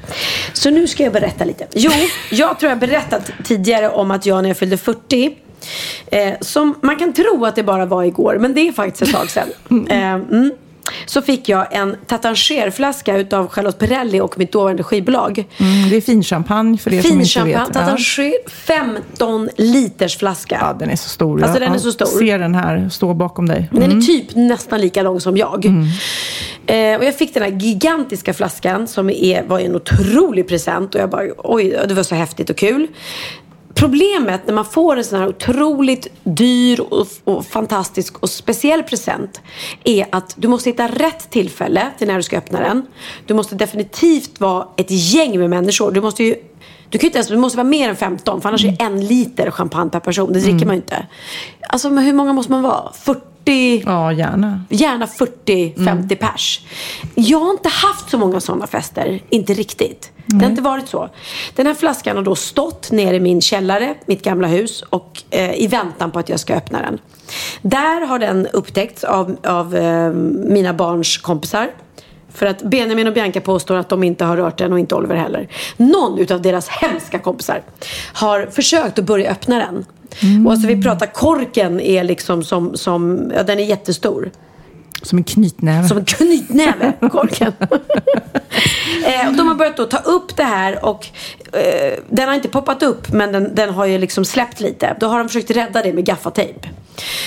[0.53, 1.67] Så nu ska jag berätta lite.
[1.75, 1.91] Jo,
[2.31, 5.37] jag tror jag berättat tidigare om att jag när jag fyllde 40
[6.07, 9.13] eh, som man kan tro att det bara var igår, men det är faktiskt ett
[9.13, 9.49] tag sedan.
[9.89, 10.51] Eh, mm,
[11.07, 15.45] så fick jag en Tatangerflaska utav Charlotte Perrelli och mitt dåvarande skivbolag.
[15.59, 17.69] Mm, det är finchampagne för er som Fin inte champagne, vet.
[17.75, 17.81] Ja.
[17.81, 20.59] Tatanger, 15 liters flaska.
[20.61, 21.43] ja, den är så stor.
[21.43, 22.07] Alltså, den är ja, så stor.
[22.07, 23.69] ser den här stå bakom dig.
[23.73, 23.99] Den Mm.
[23.99, 25.65] är typ nästan lika lång som jag.
[26.67, 30.95] Eh, och jag fick den här gigantiska flaskan som är, var en otrolig present.
[30.95, 32.87] Och jag bara, oj, det var så häftigt och kul.
[33.79, 39.41] Problemet när man får en sån här otroligt dyr och, och fantastisk och speciell present
[39.85, 42.87] är att du måste hitta rätt tillfälle till när du ska öppna den.
[43.27, 45.93] Du måste definitivt vara ett gäng med människor.
[45.93, 46.35] Du måste ju
[46.91, 49.51] du, kan inte ens, du måste vara mer än 15 för annars är en liter
[49.51, 50.33] champagne per person.
[50.33, 51.07] Det dricker man ju inte.
[51.69, 52.93] Alltså hur många måste man vara?
[52.93, 53.83] 40?
[53.87, 54.65] Ja, gärna.
[54.69, 56.61] Gärna 40-50 pers.
[57.15, 59.21] Jag har inte haft så många sådana fester.
[59.31, 60.13] Inte riktigt.
[60.27, 61.09] Det har inte varit så.
[61.55, 65.55] Den här flaskan har då stått nere i min källare, mitt gamla hus, och eh,
[65.55, 66.99] i väntan på att jag ska öppna den.
[67.63, 70.13] Där har den upptäckts av, av eh,
[70.49, 71.71] mina barns kompisar.
[72.39, 75.17] För att Benjamin och Bianca påstår att de inte har rört den och inte Oliver
[75.17, 75.49] heller.
[75.77, 77.63] Någon utav deras hemska kompisar
[78.13, 79.85] har försökt att börja öppna den.
[80.47, 84.31] Och alltså vi pratar korken är liksom som, som ja, den är jättestor.
[85.03, 85.89] Som en knytnäve.
[85.89, 87.53] Som en knytnäve, korken.
[89.07, 91.07] Eh, och de har börjat då ta upp det här och
[91.53, 94.97] eh, den har inte poppat upp men den, den har ju liksom släppt lite.
[95.01, 96.69] Då har de försökt rädda det med gaffatejp.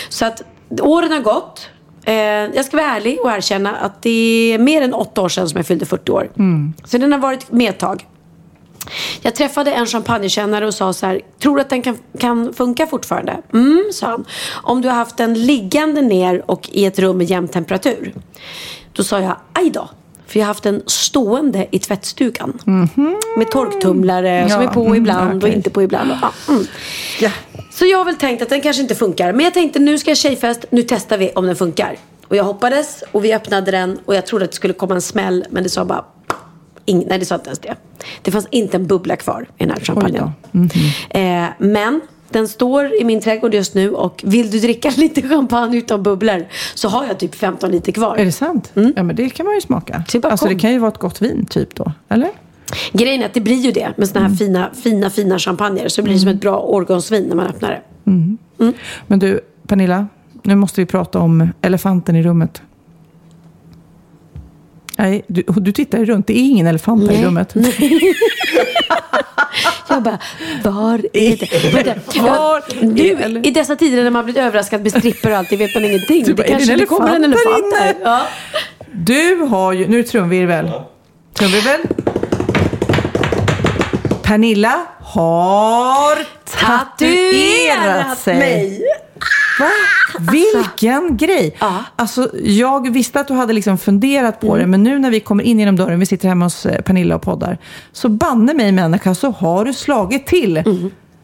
[0.10, 0.43] Så att
[0.82, 1.69] åren har gått.
[2.06, 2.14] Eh,
[2.56, 5.58] jag ska vara ärlig och erkänna att det är mer än åtta år sedan som
[5.58, 6.30] jag fyllde 40 år.
[6.84, 8.06] Så den har varit med ett tag.
[9.22, 12.88] Jag träffade en champagnekännare och sa så här, tror du att den kan, kan funka
[12.88, 13.42] fortfarande?
[13.54, 14.26] Mm, sa han.
[14.52, 18.14] Om du har haft den liggande ner och i ett rum med jämn temperatur.
[18.94, 19.90] Då sa jag, aj då.
[20.32, 22.58] För jag har haft den stående i tvättstugan.
[23.38, 25.56] Med torktumlare som Ja, är på mm, ibland och okej.
[25.56, 26.12] inte på ibland.
[26.22, 26.65] Ja, mm.
[27.22, 27.32] Ja.
[27.72, 29.34] Så jag har väl tänkt att den kanske inte funkar.
[29.34, 31.98] Men jag tänkte nu ska jag tjejfest, nu testar vi om den funkar.
[32.28, 35.02] Och jag hoppades och vi öppnade den och jag trodde att det skulle komma en
[35.02, 35.46] smäll.
[35.50, 36.06] Men det sa bara,
[36.86, 37.76] ing- nej det sa inte ens det.
[38.22, 40.32] Det fanns inte en bubbla kvar i den här champagnen.
[41.10, 42.02] Eh, men
[42.34, 46.46] den står i min trädgård just nu och vill du dricka lite champagne utan bubblor
[46.76, 48.15] så har jag typ 15 liter kvar.
[48.15, 48.72] Är det sant?
[48.96, 50.04] Ja, men det kan man ju smaka.
[50.22, 52.30] Bara Alltså det kan ju vara ett gott vin typ då, eller?
[52.94, 55.88] Grejen är att det blir ju det med såna här fina, fina, fina champagner.
[55.88, 57.82] Så det blir som ett bra årgångsvin när man öppnar det.
[59.08, 60.08] Men du, Pernilla,
[60.44, 62.62] nu måste vi prata om elefanten i rummet.
[64.97, 66.27] Nej, du, du tittar runt.
[66.27, 67.25] Det är ingen elefant här i Nej.
[67.25, 67.54] rummet.
[69.89, 70.19] Jag bara,
[70.63, 71.73] var är det?
[71.73, 75.32] Vänta, Var jag, du, är ele- I dessa tider när man blivit överraskad med stripper
[75.32, 76.36] och alltid vet man ingenting.
[76.36, 77.95] Bara, är det kanske det kommer en elefant här.
[78.04, 78.21] Ja.
[78.91, 79.88] Du har ju...
[79.88, 80.71] Nu är det trumvirvel.
[81.34, 81.80] Trumvirvel.
[84.23, 86.15] Pernilla har
[86.58, 88.36] tatuerat sig.
[88.38, 88.82] mig.
[89.62, 90.32] Va?
[90.32, 91.56] Vilken grej!
[91.60, 91.84] Ja.
[91.95, 94.60] Alltså, jag visste att du hade liksom funderat på Mm.
[94.60, 97.15] det, men nu när vi kommer in genom dörren, vi sitter hemma hos eh, Pernilla
[97.15, 97.58] och poddar,
[97.91, 100.63] så banne mig människa så har du slagit till.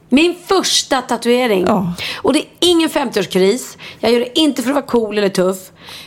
[0.10, 1.64] Min första tatuering.
[1.68, 1.94] Ja.
[2.22, 3.78] Och det är ingen 50-årskris.
[4.00, 5.58] Jag gör det inte för att vara cool eller tuff.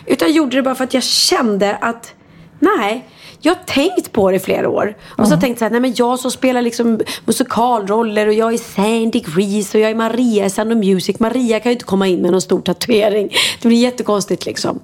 [0.06, 2.14] Utan jag gjorde det bara för att jag kände att,
[2.58, 3.08] nej.
[3.40, 4.96] Jag har tänkt på det i flera år.
[5.08, 8.32] Och så har jag tänkt så här, nej men jag som spelar liksom musikalroller och
[8.32, 11.20] jag är Sandy Grease och jag är Maria i Sound of Music.
[11.20, 13.28] Maria kan ju inte komma in med någon stor tatuering.
[13.62, 14.80] Det blir jättekonstigt liksom.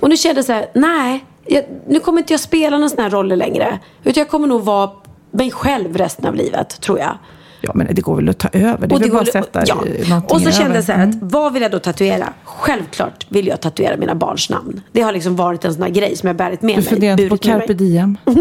[0.00, 1.24] Och nu kände jag så här, nej.
[1.46, 3.78] Jag, nu kommer inte jag spela någon sån här roller längre.
[4.04, 4.90] Utan jag kommer nog vara
[5.30, 7.18] mig själv resten av livet, tror jag.
[7.66, 8.86] Ja, men det går väl att ta över.
[8.86, 9.74] Det är väl bara att sätta ja.
[9.74, 11.10] någonting Och så kände jag så här Mm.
[11.10, 12.32] att vad vill jag då tatuera?
[12.44, 14.80] Självklart vill jag tatuera mina barns namn.
[14.92, 16.84] Det har liksom varit en sån här grej som jag bärit med Du mig.
[16.84, 18.18] funderar inte på carpe diem?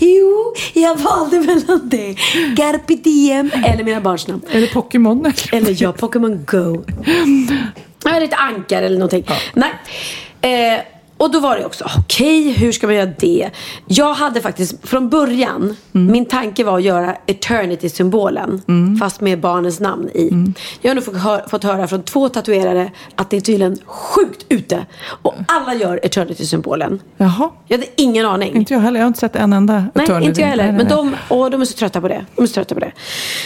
[0.00, 2.14] Jo, jag valde mellan det.
[2.56, 4.40] Carpe diem eller mina barns namn.
[4.52, 5.20] Det Pokémon?
[5.20, 5.54] eller?
[5.54, 6.84] Eller ja, Pokémon Go.
[8.06, 9.24] Eller ett ankar eller någonting.
[9.54, 9.70] Nej.
[10.74, 10.80] Eh,
[11.20, 13.50] och då var det också, okej, hur ska man göra det?
[13.86, 18.62] Jag hade faktiskt från början, min tanke var att göra Eternity-symbolen.
[19.00, 20.52] Fast med barnens namn i.
[20.80, 24.46] Jag har nu fått, hö- fått höra från två tatuerare att det är tydligen sjukt
[24.48, 24.86] ute.
[25.22, 27.00] Och alla gör Eternity-symbolen.
[27.16, 28.54] Jaha, Jag hade ingen aning.
[28.56, 29.00] inte jag heller.
[29.00, 30.28] Jag har inte sett en enda Nej, Eternity.
[30.28, 30.64] inte jag heller.
[30.64, 31.14] Nej, nej, Men nej.
[31.28, 32.24] de, och de är så trötta på det.
[32.36, 32.92] De är så trötta på det.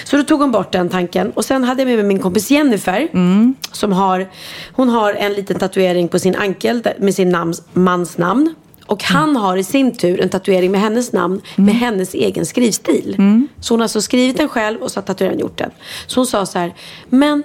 [0.05, 1.31] Så då tog hon bort den tanken.
[1.31, 3.09] Och sen hade jag med mig min kompis Jennifer.
[3.13, 3.55] Mm.
[3.73, 4.29] Som har,
[4.73, 8.55] hon har en liten tatuering på sin ankel med sin namns, mans namn.
[8.87, 9.17] Och Mm.
[9.21, 13.15] han har i sin tur en tatuering med hennes namn med hennes egen skrivstil.
[13.19, 13.49] Mm.
[13.61, 15.71] Så hon har alltså skrivit den själv och så har tatueraren gjort den.
[16.07, 16.75] Så hon sa så här,
[17.09, 17.43] men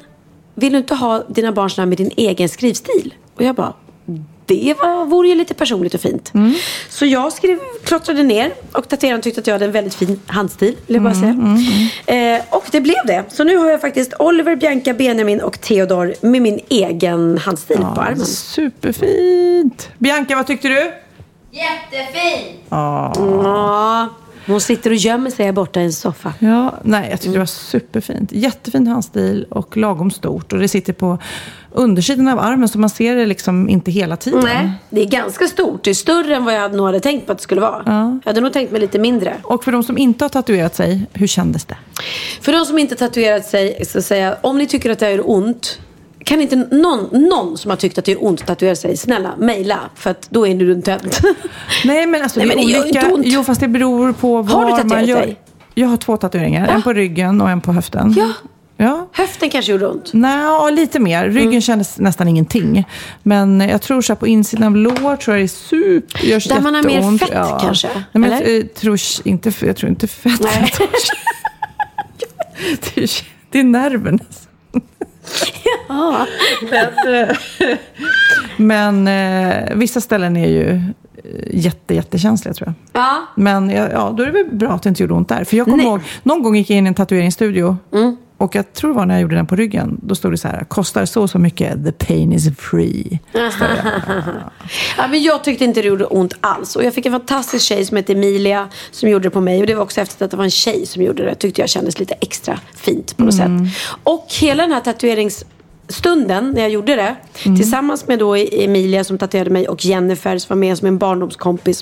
[0.56, 3.14] vill du inte ha dina barns namn med din egen skrivstil?
[3.36, 3.74] Och jag bara,
[4.50, 6.32] det var, vore ju lite personligt och fint.
[6.34, 6.54] Mm.
[6.90, 10.76] Så jag skrev, klottrade ner och tatueraren tyckte att jag hade en väldigt fin handstil.
[10.88, 11.58] Vill jag bara Mm,
[12.06, 12.36] säga.
[12.38, 13.24] Eh, och det blev det.
[13.30, 18.02] Så nu har jag faktiskt Oliver, Bianca, Benjamin och Theodor med min egen handstil på
[18.02, 18.26] armen.
[18.26, 19.90] Superfint!
[19.98, 20.92] Bianca, vad tyckte du?
[21.52, 22.60] Jättefint!
[22.70, 24.10] Ja,
[24.48, 26.34] hon sitter och gömmer sig här borta i en soffa.
[26.40, 28.32] Ja, nej, jag tyckte det var superfint.
[28.32, 30.54] Jättefin handstil och lagom stort.
[30.54, 31.18] Och det sitter på
[31.72, 34.42] undersidan av armen så man ser det liksom inte hela tiden.
[34.44, 35.84] Nej, det är ganska stort.
[35.84, 37.84] Det är större än vad jag nog hade tänkt på att det skulle vara.
[37.86, 39.38] Jag hade nog tänkt mig lite mindre.
[39.44, 41.78] Och för de som inte har tatuerat sig, hur kändes det?
[42.42, 45.30] För de som inte tatuerat sig, så säger jag, om ni tycker att det gör
[45.30, 45.80] ont,
[46.24, 49.34] kan inte någon, någon som har tyckt att det gör ont att tatuera sig, snälla,
[49.38, 49.80] mejla.
[49.96, 51.20] För att då är du en tönt.
[51.86, 53.00] Nej, men alltså Nej, det är men det gör olika.
[53.02, 53.26] inte ont.
[53.28, 55.22] Jo, fast det beror på Har du var man gör.
[55.22, 55.40] dig?
[55.74, 56.68] Jag har två tatueringar.
[56.68, 56.74] Ja.
[56.74, 58.14] En på ryggen och en på höften.
[58.18, 58.32] Ja.
[58.82, 59.10] Ja.
[59.14, 60.10] Höften kanske gjorde ont.
[60.14, 61.26] Nej, ja, lite mer.
[61.26, 61.62] Ryggen Mm.
[61.62, 62.84] kändes nästan ingenting.
[63.24, 66.62] Men jag tror så på insidan av lår tror jag det är super, görs Där
[66.62, 68.60] man har mer fett kanske, Nej, men jag, eller?
[68.60, 70.40] eh, tror inte, jag tror inte fett.
[70.42, 70.74] Nej.
[70.80, 70.90] Jag
[72.96, 73.10] det, är,
[73.52, 74.20] det är nerverna.
[75.88, 76.26] Ja.
[76.72, 77.28] Men,
[79.06, 80.82] men eh, vissa ställen är ju eh,
[81.54, 83.02] jätte, jättekänsliga tror jag.
[83.04, 83.18] ja.
[83.36, 85.44] Men ja, ja, då är det väl bra att det inte gjorde ont där.
[85.44, 87.78] För jag kommer ihåg, någon gång gick jag in i en tatueringsstudio.
[88.40, 90.00] Och jag tror det var när jag gjorde den på ryggen.
[90.04, 93.20] Då stod det så här, kostar så så mycket, the pain is free.
[94.98, 96.76] Ja, men jag tyckte inte det gjorde ont alls.
[96.76, 99.62] Och jag fick en fantastisk tjej som hette Emilia som gjorde det på mig.
[99.62, 101.36] Och det var också efter att det var en tjej som gjorde det.
[101.36, 103.52] Tyckte jag kändes lite extra fint på något sätt.
[104.04, 107.16] Och hela den här tatueringsstunden när jag gjorde det.
[107.44, 111.80] Tillsammans med då Emilia som tatuerade mig och Jennifer som var med som en barndomskompis.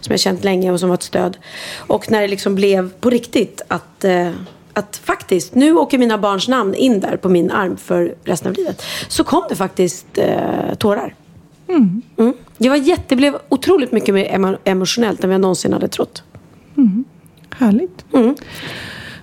[0.00, 1.36] Som jag känt länge och som var ett stöd.
[1.76, 4.30] Och när det liksom blev på riktigt att eh,
[4.80, 8.56] att faktiskt, nu åker mina barns namn in där på min arm för resten av
[8.56, 8.82] livet.
[9.08, 11.14] Så kom det faktiskt eh, tårar.
[11.68, 12.02] Mm.
[12.58, 15.88] Det var jätte, det blev otroligt mycket mer emo- emotionellt än vad jag någonsin hade
[15.88, 16.22] trott.
[17.56, 18.04] Härligt.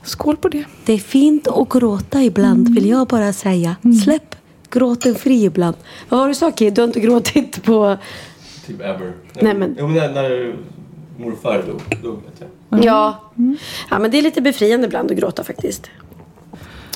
[0.04, 0.66] Skål på det.
[0.86, 3.76] Det är fint att gråta ibland vill jag bara säga.
[4.04, 4.36] Släpp
[4.70, 5.76] gråten fri ibland.
[6.10, 6.74] Vad var du sa Kid?
[6.74, 7.98] Du har inte gråtit på...
[8.68, 9.14] Typ ever.
[9.42, 10.56] Nej, men- Jo men när, när
[11.18, 12.50] morfar dog, dog vet jag.
[12.72, 12.84] Mm.
[12.84, 13.32] Ja.
[13.90, 15.90] ja, men det är lite befriande ibland att gråta faktiskt.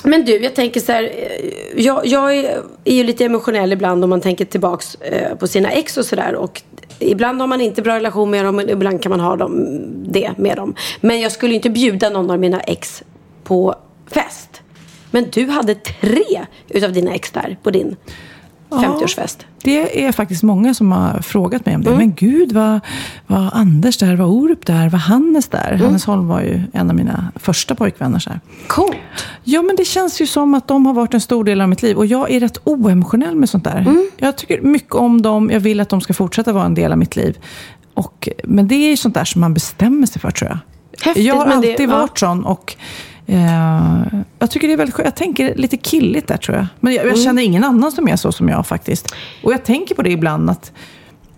[0.04, 1.02] Men du, jag tänker så här.
[1.02, 5.46] Eh, jag, jag är, är ju lite emotionell ibland om man tänker tillbaks eh, på
[5.46, 6.34] sina ex och sådär.
[6.34, 6.62] Och
[6.98, 10.38] ibland har man inte bra relation med dem, men ibland kan man ha dem, det
[10.38, 10.74] med dem.
[11.00, 13.02] Men jag skulle ju inte bjuda någon av mina ex
[13.44, 13.74] på
[14.10, 14.62] fest.
[15.10, 17.96] Men du hade tre utav dina ex där på din
[18.80, 19.36] 50-årsfest.
[19.62, 21.90] Det är faktiskt många som har frågat mig om det.
[21.96, 22.80] Men gud, vad
[23.26, 24.16] var Anders där?
[24.16, 24.88] Var Orup där?
[24.88, 25.80] Var Hannes där?
[25.84, 28.18] Hannes Holm var ju en av mina första pojkvänner.
[28.18, 28.40] Så här.
[28.66, 28.96] Coolt.
[29.44, 31.82] Ja, men det känns ju som att de har varit en stor del av mitt
[31.82, 31.96] liv.
[31.96, 33.78] Och jag är rätt oemotionell med sånt där.
[33.78, 34.10] Mm.
[34.16, 35.50] Jag tycker mycket om dem.
[35.50, 37.38] Jag vill att de ska fortsätta vara en del av mitt liv.
[37.94, 40.58] Och, men det är ju sånt där som man bestämmer sig för, tror jag.
[41.06, 41.96] Häftigt, jag har men det- alltid ja.
[41.98, 42.44] varit sån.
[42.44, 42.76] Och,
[43.26, 45.06] eh, jag tycker det är väldigt skönt.
[45.06, 46.66] Jag tänker lite killigt där, tror jag.
[46.80, 47.24] Men jag, jag Mm.
[47.24, 49.14] känner ingen annan som är så som jag faktiskt.
[49.42, 50.50] Och jag tänker på det ibland.
[50.50, 50.72] att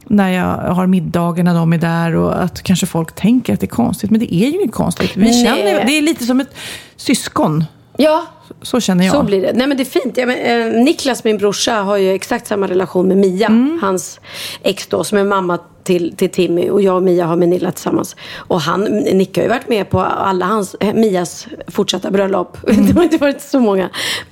[0.06, 3.66] när jag har middagar när de är där och att kanske folk tänker att det
[3.66, 4.10] är konstigt.
[4.10, 5.16] Men det är ju inget konstigt.
[5.16, 5.44] Vi Nej.
[5.44, 6.54] känner, det är lite som ett
[6.96, 7.64] syskon.
[7.96, 8.26] Ja,
[8.62, 9.14] Så känner jag.
[9.14, 9.52] Så blir det.
[9.54, 10.16] Nej men det är fint.
[10.16, 13.46] Ja, men, eh, Niklas, min brorsa, har ju exakt samma relation med Mia.
[13.46, 13.78] Mm.
[13.82, 14.20] Hans
[14.62, 16.70] ex då, som är mamma till, till Timmy.
[16.70, 18.16] Och jag och Mia har med Nilla tillsammans.
[18.36, 22.56] Och han, Nick har ju varit med på alla hans, eh, Mias fortsatta bröllop.
[22.70, 22.86] Mm.
[22.86, 23.90] Det har inte varit så många.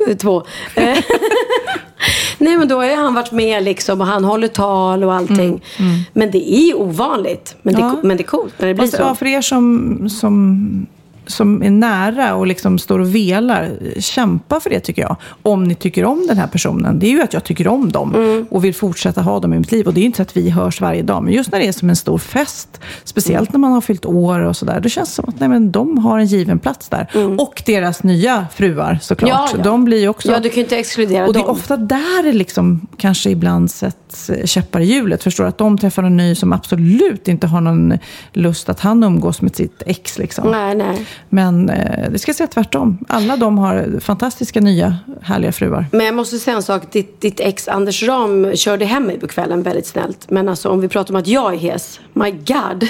[0.08, 0.42] eh, Två.
[0.74, 0.98] Eh,
[2.38, 5.64] Nej men då har ju han varit med liksom och han håller tal och allting.
[6.12, 7.56] Men det är ovanligt.
[7.62, 7.96] Men, Mm, Ja.
[8.02, 9.02] det, men det är coolt när det blir Fast, så.
[9.02, 10.86] ja, för er som, som,
[11.32, 13.70] som är nära och liksom står och velar,
[14.00, 15.16] kämpa för det tycker jag.
[15.42, 16.98] Om ni tycker om den här personen.
[16.98, 18.46] Det är ju att jag tycker om dem Mm.
[18.50, 19.86] och vill fortsätta ha dem i mitt liv.
[19.86, 21.22] Och det är ju inte så att vi hörs varje dag.
[21.22, 23.60] Men just när det är som en stor fest, speciellt Mm.
[23.60, 24.80] när man har fyllt år och sådär.
[24.80, 27.08] Då känns det som att nej, men de har en given plats där.
[27.38, 29.30] Och deras nya fruar såklart.
[29.30, 29.40] Mm.
[29.42, 29.62] Ja, ja.
[29.64, 30.32] De blir ju också...
[30.32, 31.50] Ja, du kan ju inte exkludera Och det är dem.
[31.50, 35.22] ofta där det liksom kanske ibland sätts käppar i hjulet.
[35.22, 35.44] Förstår?
[35.44, 37.98] Att de träffar en ny som absolut inte har någon
[38.32, 40.18] lust att han umgås med sitt ex.
[40.18, 40.50] Liksom.
[40.50, 41.06] Nej, nej.
[41.28, 42.98] Men eh, det ska säga tvärtom.
[43.08, 45.86] Alla de har fantastiska nya härliga fruar.
[45.92, 46.92] Men jag måste säga en sak.
[46.92, 50.30] Ditt, ditt ex Anders Ram körde hem mig på kvällen väldigt snällt.
[50.30, 52.00] Men alltså om vi pratar om att jag är hes.
[52.12, 52.88] My God.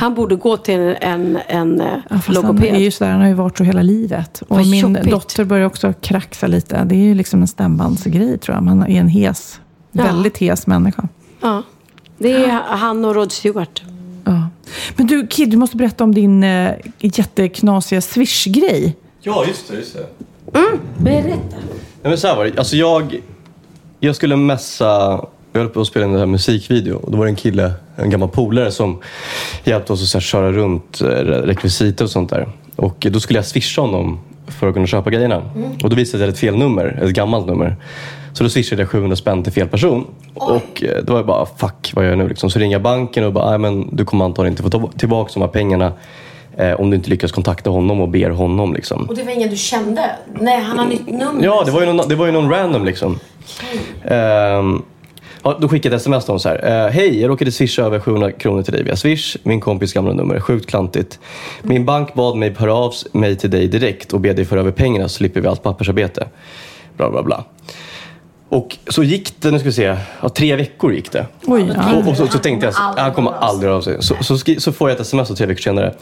[0.00, 2.74] Han borde gå till en, en, en eh, Ja, fast han logoped.
[2.74, 4.42] är ju sådär, han har ju varit så hela livet.
[4.48, 5.10] Och Vad min jobbigt.
[5.10, 6.84] dotter börjar också kraxa lite.
[6.84, 8.62] Det är ju liksom en stämbandsgrej tror jag.
[8.64, 9.60] Man är en hes,
[9.92, 10.02] Ja.
[10.04, 11.08] väldigt hes människa.
[11.40, 11.62] Ja.
[12.18, 13.82] Det är han och Rod Stewart.
[14.96, 18.96] Men du Kid, du måste berätta om din eh, jätteknasiga swish-grej.
[19.20, 19.76] Ja, just det.
[19.76, 20.06] Just det.
[20.98, 21.56] Berätta.
[22.02, 22.58] Nej, men så här var det.
[22.58, 23.20] Alltså jag,
[24.00, 24.84] jag skulle messa,
[25.52, 27.72] jag höll på att spela in en här musikvideo och då var det en kille,
[27.96, 29.00] en gammal polare som
[29.64, 32.48] hjälpte oss att så här, köra runt eh, rekvisita och sånt där.
[32.76, 35.42] Och då skulle jag swisha honom för att kunna köpa grejerna.
[35.82, 37.76] Och då visade det sig att det var ett fel nummer, ett gammalt nummer.
[38.32, 40.06] Så då swishade jag 700 spänn till fel person.
[40.34, 42.28] Och eh, då var jag bara, fuck vad gör jag nu?
[42.28, 42.50] Liksom.
[42.50, 45.40] Så ringer jag banken och bara, nej men du kommer antagligen inte få tillbaka de
[45.40, 45.92] här pengarna
[46.56, 48.74] eh, om du inte lyckas kontakta honom och ber honom.
[48.74, 49.04] Liksom.
[49.08, 50.10] Och det var ingen du kände?
[50.40, 51.44] Nej, han har nytt nummer.
[51.44, 53.18] Ja, det var ju någon, det var ju någon random liksom.
[54.04, 54.82] Ehm,
[55.42, 56.86] ja, då skickade jag ett sms till honom så här.
[56.86, 59.36] Eh, Hej, jag råkade swisha över 700 kronor till dig via swish.
[59.42, 60.40] Min kompis gamla nummer.
[60.40, 61.18] Sjukt klantigt.
[61.62, 64.72] Min bank bad mig höra av mig till dig direkt och be dig föra över
[64.72, 66.26] pengarna så slipper vi allt pappersarbete.
[66.96, 67.44] Bla, bla, bla.
[68.52, 71.26] Och så gick det, nu ska vi se, ja, tre veckor gick det.
[71.46, 71.96] Oj, ja.
[71.96, 74.02] Och, och så, så tänkte jag, han kommer aldrig höra av sig.
[74.02, 75.94] Så, så, skri, så får jag ett sms tre veckor senare.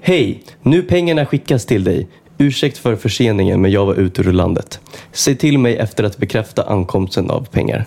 [0.00, 2.08] Hej, nu pengarna skickas till dig.
[2.38, 4.80] Ursäkt för förseningen men jag var ute ur landet.
[5.12, 7.86] Säg till mig efter att bekräfta ankomsten av pengar.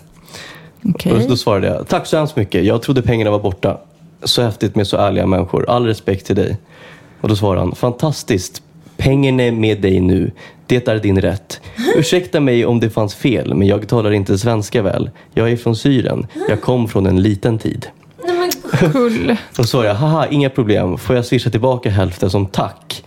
[0.86, 1.12] Okej.
[1.12, 2.66] Och då svarade jag, tack så hemskt mycket.
[2.66, 3.78] Jag trodde pengarna var borta.
[4.24, 5.70] Så häftigt med så ärliga människor.
[5.70, 6.57] All respekt till dig.
[7.22, 8.62] Och då svarade han, fantastiskt.
[9.00, 10.32] Pengarna är med dig nu.
[10.68, 11.62] Det är din rätt.
[11.95, 15.10] Ursäkta mig om det fanns fel, men jag talar inte svenska väl.
[15.34, 16.28] Jag är från Syrien.
[16.50, 17.88] Jag kom från en liten tid.
[18.72, 19.36] Kull.
[19.56, 20.97] Då sa jag, haha, inga problem.
[20.97, 23.04] Får jag swisha tillbaka hälften som tack?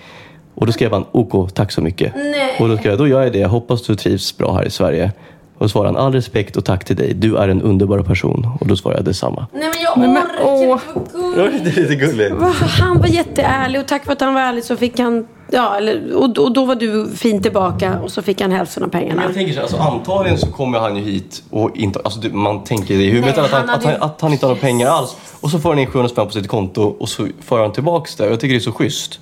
[0.54, 2.12] Och då skrev han OK, tack så mycket.
[2.60, 3.38] Och då skrev jag, då gör jag det.
[3.38, 5.12] Jag hoppas du trivs bra här i Sverige.
[5.58, 7.14] Och svarade han, all respekt och tack till dig.
[7.14, 8.48] Du är en underbar person.
[8.60, 9.46] Och då svarade jag detsamma.
[9.52, 11.16] Nej men jag Men- men- orkar inte.
[11.16, 11.64] vad gulligt.
[11.64, 12.34] Det är lite gulligt.
[12.80, 16.14] Han var jätteärlig och tack för att han var ärlig så fick han, ja, eller,
[16.16, 19.22] och, och då var du fin tillbaka och så fick han hälften av Men pengarna.
[19.22, 22.64] jag tänker så här, alltså, antagligen så kommer han ju hit och inte, alltså, man
[22.64, 24.60] tänker det i huvudet Nej, att, han, han att, han, att han inte har några
[24.60, 25.16] pengar alls.
[25.40, 28.16] Och så får han in 700 spänn på sitt konto och så för han tillbaks
[28.16, 28.26] det.
[28.26, 29.20] Jag tycker det är så schysst.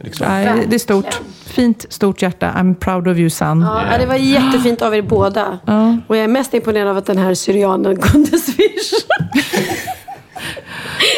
[0.00, 0.26] Liksom.
[0.28, 1.20] Nej, det är stort.
[1.44, 2.52] Fint, stort hjärta.
[2.56, 3.60] I'm proud of you, son.
[3.60, 5.58] Ja, det var jättefint av er båda.
[6.06, 8.96] Och jag är mest imponerad av att den här syrianen kunde swisha.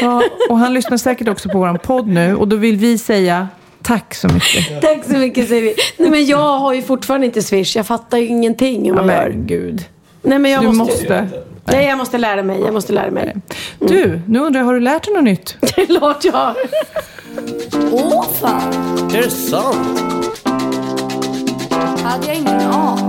[0.00, 2.36] Ja, och han lyssnar säkert också på vår podd nu.
[2.36, 3.48] Och då vill vi säga
[3.86, 4.80] tack så mycket.
[4.82, 5.74] Tack så mycket säger vi.
[5.96, 7.76] Nej men jag har ju fortfarande inte swish.
[7.76, 9.28] Jag fattar ju ingenting hur Ja, man gör.
[9.28, 9.84] men gud.
[10.22, 10.92] Nej men jag Du måste.
[10.92, 11.28] måste.
[11.64, 12.60] Nej jag måste lära mig.
[12.60, 13.36] Jag måste lära mig.
[13.78, 15.56] Du, nu undrar jag, har du lärt dig något nytt?
[15.60, 16.54] Det är klart jag har.
[17.92, 18.72] Åh fan,
[19.14, 20.00] Är det sant?
[22.02, 23.08] hade jag ingen aning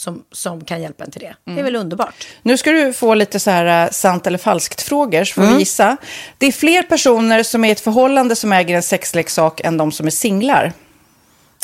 [0.00, 1.34] som, som kan hjälpa en till det.
[1.44, 2.26] Det är väl underbart.
[2.42, 5.54] Nu ska du få lite så här eh, sant eller falskt-frågor, så får Mm.
[5.54, 5.96] vi gissa.
[6.38, 9.92] Det är fler personer som är i ett förhållande som äger en sexleksak än de
[9.92, 10.72] som är singlar.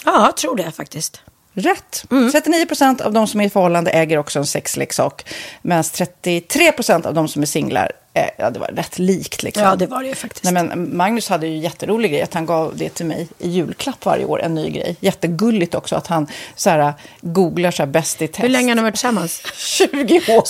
[0.05, 1.21] Ja, jag tror det faktiskt.
[1.59, 2.05] Rätt.
[2.11, 2.33] Mm.
[2.33, 5.27] 39 procent av de som är i förhållande äger också en sexleksak.
[5.63, 9.63] Medan 33 procent av de som är singlar, eh, ja det var rätt likt liksom.
[9.63, 10.45] Ja, det var det ju faktiskt.
[10.45, 14.05] Nej, men Magnus hade ju jätterolig grej att han gav det till mig i julklapp
[14.05, 14.97] varje år, en ny grej.
[15.01, 18.45] Jättegulligt också att han så här, googlar så här bäst i test.
[18.45, 19.43] Hur länge har ni varit tillsammans?
[19.55, 20.45] 20 år.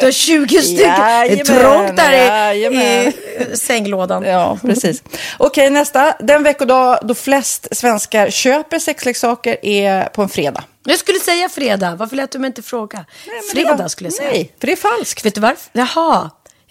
[0.00, 0.76] Du har 20 stycken.
[0.78, 3.12] Det är Jajamän, trångt där jajamän.
[3.52, 4.24] i sänglådan.
[4.24, 5.02] Ja, precis.
[5.38, 6.16] Okej, nästa.
[6.20, 10.64] Den veckodag då flest svenskar köper sexleksaker är på en fredag.
[10.84, 11.94] Jag skulle säga fredag.
[11.94, 13.04] Varför lät du mig inte fråga?
[13.24, 14.30] det fredag var- skulle jag säga.
[14.30, 15.24] nej, för det är falskt.
[15.26, 15.70] Vet du varför?
[15.72, 16.30] Jaha.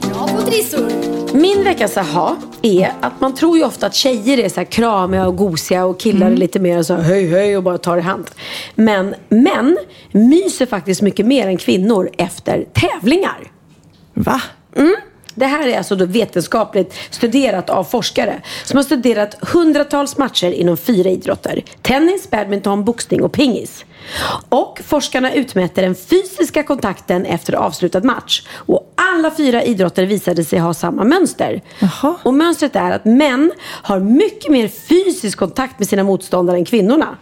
[0.00, 0.90] Bra på trissor.
[1.36, 5.26] Min veckas aha är att man tror ju ofta att tjejer är så här kramiga
[5.26, 8.00] och gosiga och killar är lite mer så här höj höj och bara tar i
[8.00, 8.30] hand.
[8.74, 9.78] Men män
[10.12, 13.50] myser faktiskt mycket mer än kvinnor efter tävlingar.
[14.14, 14.42] Va?
[14.76, 14.94] Mm.
[15.34, 20.76] Det här är alltså då vetenskapligt studerat av forskare som har studerat hundratals matcher inom
[20.76, 21.64] fyra idrotter.
[21.82, 23.84] Tennis, badminton, boxning och pingis.
[24.48, 28.46] Och forskarna utmäter den fysiska kontakten efter avslutad match.
[28.54, 31.60] Och alla fyra idrotter visade sig ha samma mönster.
[32.22, 37.16] Och mönstret är att män har mycket mer fysisk kontakt med sina motståndare än kvinnorna.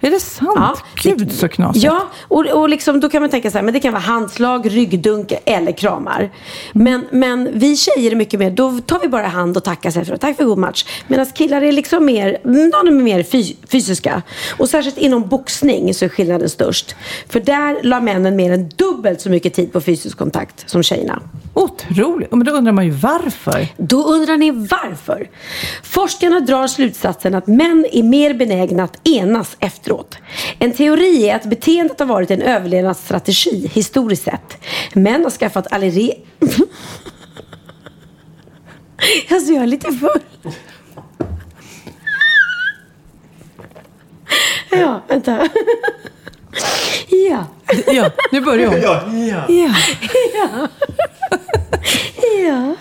[0.00, 0.82] Är det sant?
[1.02, 1.84] Gud så knasigt.
[1.84, 4.70] Ja, och, och liksom, då kan man tänka så här, men det kan vara handslag,
[4.70, 6.30] ryggdunk eller kramar.
[6.72, 10.02] Men, men vi tjejer är mycket mer, då tar vi bara hand och tackar sig
[10.02, 10.20] efteråt.
[10.20, 10.84] Tack för god match.
[11.06, 14.22] Medan killar är liksom mer, de är mer fy, fysiska.
[14.58, 16.94] Och särskilt inom boxning så är skillnaden störst.
[17.28, 21.22] För där la männen mer än dubbelt så mycket tid på fysisk kontakt som tjejerna.
[21.54, 22.32] Otroligt.
[22.32, 23.66] Men då undrar man ju varför.
[23.76, 25.28] Då undrar ni varför?
[25.82, 29.56] Forskarna drar slutsatsen att män är mer benägna att enas
[29.90, 30.18] efteråt.
[30.58, 34.64] En teori är att beteendet har varit en överlevnadsstrategi historiskt sett.
[34.94, 36.14] Män har skaffat allergi...
[39.30, 40.20] alltså jag är lite full.
[44.70, 45.38] ja, vänta.
[47.08, 47.46] ja.
[47.86, 48.82] Ja, nu börjar hon.
[48.82, 49.02] Ja,
[49.48, 49.74] ja.
[50.34, 50.68] Ja.
[52.46, 52.76] ja.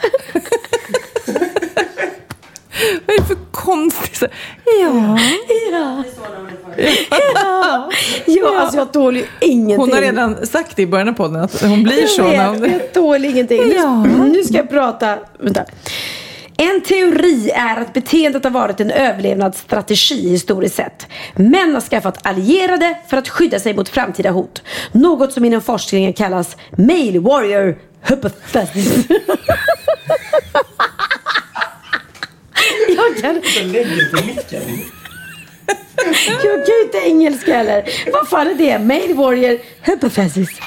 [3.05, 4.31] Vad är det för konstigt?
[4.81, 5.19] Ja.
[5.71, 6.03] Ja.
[7.33, 7.89] Ja.
[8.25, 9.77] ja, alltså jag tål ju ingenting.
[9.77, 12.21] Hon har redan sagt det i början av podden att hon blir så.
[12.21, 12.71] Jag vet, hon...
[12.71, 13.73] jag tål ingenting.
[13.75, 14.03] Ja.
[14.03, 15.17] Nu ska jag prata.
[15.39, 15.65] Vänta.
[16.57, 21.07] En teori är att beteendet har varit en överlevnadsstrategi historiskt sett.
[21.35, 24.61] Män har skaffat allierade för att skydda sig mot framtida hot.
[24.91, 29.07] Något som inom forskningen kallas male warrior hypothesis.
[33.23, 34.63] jag kan...
[36.25, 37.83] Jag kan ju inte engelska heller.
[38.13, 38.79] Vad fan är det?
[38.79, 40.49] Male warrior hypothesis.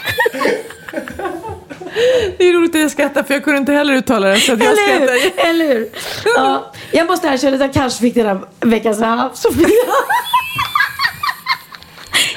[2.39, 4.41] Det är roligt att jag skrattar för jag kunde inte heller uttala det.
[4.41, 5.13] Så att jag Eller skrattar.
[5.13, 5.51] hur?
[5.51, 5.89] Eller hur?
[6.25, 9.67] Ja, jag måste erkänna att jag kanske fick den här veckans hav, Sofia.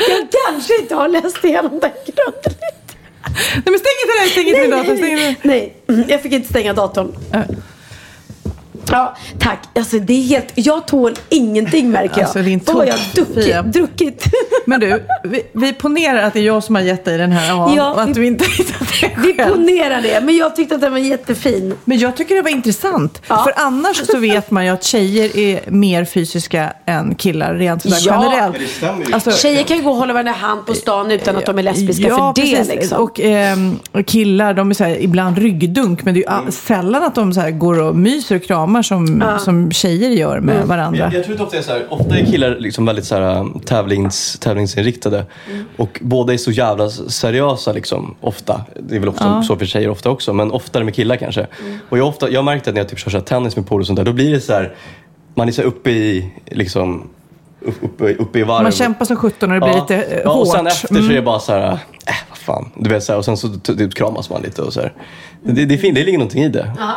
[0.10, 2.62] Jag kanske inte har läst igenom den grundligt.
[3.32, 4.94] Nej men stäng inte den, stäng inte min dator.
[5.02, 7.16] Nej, nej, jag fick inte stänga datorn.
[8.92, 9.60] Ja, tack.
[9.76, 12.24] Alltså, det är helt, jag tål ingenting märker jag.
[12.24, 13.74] Alltså, din Vad har jag druckit?
[13.74, 14.26] druckit?
[14.66, 17.48] Men du, vi, vi ponerar att det är jag som har gett dig den här
[17.48, 18.46] ja, Ja, och att vi- du inte
[19.02, 21.74] Vi ponerar det, men jag tyckte att den var jättefin.
[21.86, 23.22] Men jag tycker det var intressant.
[23.28, 23.44] Ja.
[23.44, 27.98] För annars så vet man ju att tjejer är mer fysiska än killar rent sådär
[28.06, 28.24] Ja.
[28.24, 28.56] generellt.
[28.82, 29.14] Det.
[29.14, 31.58] Alltså, Tjejer kan ju gå och hålla varandra i hand på stan utan att de
[31.60, 32.56] är lesbiska ja, för det.
[32.56, 32.74] precis.
[32.76, 33.04] Liksom.
[33.04, 36.52] Och ehm, killar, de är så här, ibland ryggdunk, men det är ju Mm.
[36.52, 40.56] sällan att de så här, går och myser och kramar som, som tjejer gör med
[40.56, 40.68] Mm.
[40.68, 41.00] varandra.
[41.00, 43.40] Jag, jag tror att ofta är så här, ofta är killar liksom väldigt så här,
[43.40, 45.26] um, tävlings, tävlingsinriktade.
[45.78, 48.62] Och båda är så jävla seriösa liksom, ofta.
[48.90, 51.48] Det är väl ofta så för tjejer ofta också, men oftare med killar kanske.
[51.90, 53.68] Och jag, ofta, jag har märkt att när jag typ kör så här, tennis med
[53.68, 54.76] polare och sånt där, då blir det så här,
[55.36, 57.10] man är så här uppe i, liksom,
[57.62, 58.64] upp- uppe, uppe i varv.
[58.64, 60.68] Man kämpar som sjutton och det blir lite eh, ja, och sen hårt.
[60.74, 61.16] efter så är Mm.
[61.16, 61.78] det bara så här, äh,
[62.30, 62.72] vad fan.
[62.76, 64.94] Du vet, så här, och sen så typ kramas man lite och så här.
[65.44, 66.72] Det, det är fint, det ligger någonting i det.
[66.80, 66.92] Ja,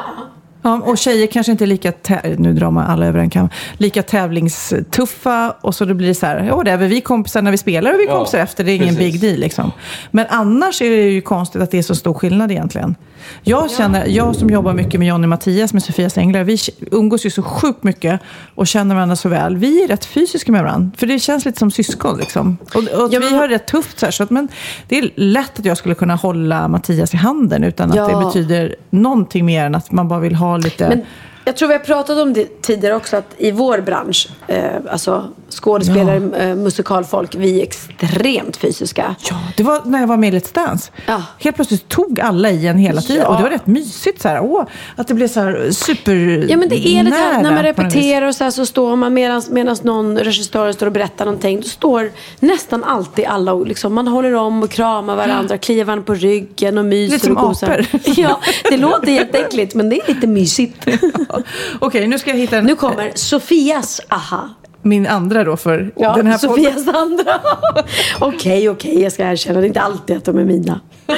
[0.63, 1.93] och tjejer kanske inte är lika,
[2.39, 3.49] nu drar man alla över en kam,
[3.79, 7.59] lika tävlingstuffa och så då blir det så här, ja vi är kompisar när vi
[7.59, 9.13] spelar och vi Ja, kompisar efter, det är ingen precis.
[9.13, 9.73] big deal liksom.
[10.11, 12.95] Men annars är det ju konstigt att det är så stor skillnad egentligen.
[13.43, 16.59] Jag känner, jag som jobbar mycket med Johnny och Mattias med Sofias Änglar, vi
[16.91, 18.21] umgås ju så sjukt mycket
[18.55, 19.57] och känner varandra så väl.
[19.57, 22.57] Vi är rätt fysiska med varandra, för det känns lite som syskon liksom.
[22.75, 24.49] Och, och Ja, vi har det rätt tufft så här, så att, men
[24.89, 28.09] det är lätt att jag skulle kunna hålla Mattias i handen utan att Ja.
[28.19, 30.88] det betyder någonting mer än att man bara vill ha lite...
[30.88, 31.07] Men
[31.49, 35.28] jag tror vi har pratat om det tidigare också att i vår bransch, eh, alltså
[35.51, 39.14] skådespelare, eh, musikalfolk, vi är extremt fysiska.
[39.30, 40.90] Ja, det var när jag var med i Let's Dance.
[41.07, 41.22] Ja.
[41.38, 43.22] Helt plötsligt tog alla i en hela tiden.
[43.22, 43.28] Ja.
[43.28, 44.22] Och det var rätt mysigt.
[44.22, 44.40] Så här.
[44.40, 44.64] Åh,
[44.96, 48.26] att det blev så här super Ja men det är lite här, när man repeterar
[48.26, 51.61] och så här så står man medan någon regissör står och berättar någonting.
[51.61, 56.05] Då står nästan alltid alla och liksom, man håller om och kramar varandra, kliar varandra
[56.05, 57.86] på ryggen och myser Lite som och gosar.
[57.92, 58.01] apor.
[58.18, 58.40] Ja,
[58.70, 60.86] det låter jätteäckligt men det är lite mysigt.
[61.78, 64.49] Okej, nu ska jag hitta en, Nu kommer Sofias aha.
[64.82, 66.64] min andra då för Ja, den här podden.
[66.74, 67.41] Sofias andra.
[68.20, 69.61] Okej, okej, jag ska erkänna.
[69.61, 70.80] Det är inte alltid att de är mina.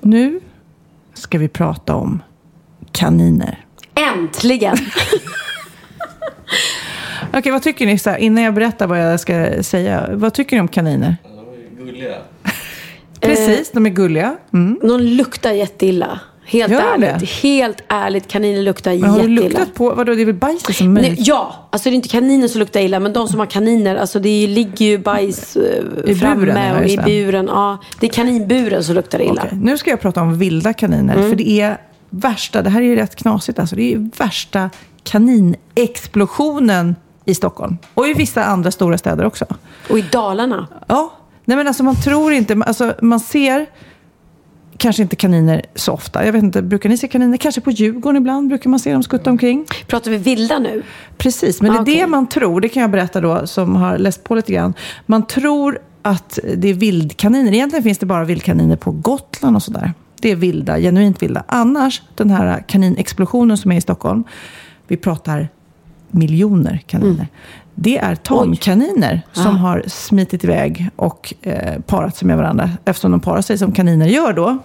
[0.00, 0.40] Nu
[1.14, 2.22] ska vi prata om
[2.92, 3.64] kaniner.
[4.14, 4.76] Äntligen!
[7.34, 7.98] Okej, vad tycker ni?
[7.98, 10.08] Så här, innan jag berättar vad jag ska säga.
[10.12, 11.16] Vad tycker ni om kaniner?
[11.78, 12.16] Gulliga.
[13.20, 14.36] Precis, de är gulliga.
[14.52, 14.78] Mm.
[14.82, 16.20] De luktar jätteilla.
[16.52, 17.20] Helt Gör ärligt.
[17.20, 17.26] det?
[17.48, 19.58] Helt ärligt, kaniner luktar Men har du jätteilla.
[19.58, 22.48] luktat på, vadå, det är väl bajset som Nej, ja, alltså det är inte kaniner
[22.48, 26.14] som luktar illa, men de som har kaniner, alltså det ligger ju bajs eh, I
[26.14, 27.46] framme buren, och i buren.
[27.46, 29.42] Ja, det är kaninburen som luktar illa.
[29.46, 31.16] Okej, Nu ska jag prata om vilda kaniner.
[31.16, 31.28] Mm.
[31.30, 31.78] För det är
[32.10, 33.76] värsta, det här är ju rätt knasigt alltså.
[33.76, 34.70] Det är värsta
[35.04, 37.78] kaninexplosionen i Stockholm.
[37.94, 39.44] Och i vissa andra stora städer också.
[39.90, 40.66] Och i Dalarna.
[40.86, 41.12] Ja,
[41.44, 43.66] nej men alltså man tror inte, alltså man ser
[44.82, 46.26] kanske inte kaniner så ofta.
[46.26, 47.36] Jag vet inte, brukar ni se kaniner?
[47.36, 49.64] Kanske på Djurgården ibland brukar man se dem skutta omkring.
[49.86, 50.82] Pratar vi vilda nu?
[51.18, 51.96] Precis, men det är Ah, okej.
[52.00, 52.60] det man tror.
[52.60, 54.74] Det kan jag berätta då som har läst på lite grann.
[55.06, 57.52] Man tror att det är vildkaniner.
[57.54, 59.92] Egentligen finns det bara vildkaniner på Gotland och sådär.
[60.20, 61.44] Det är vilda, genuint vilda.
[61.48, 64.24] Annars, den här kaninexplosionen som är i Stockholm.
[64.88, 65.48] Vi pratar
[66.10, 67.12] miljoner kaniner.
[67.14, 67.26] Mm.
[67.74, 72.70] Det är tamkaniner som har smitit iväg och eh, parat sig med varandra.
[72.84, 74.58] Eftersom de parar sig som kaniner gör då.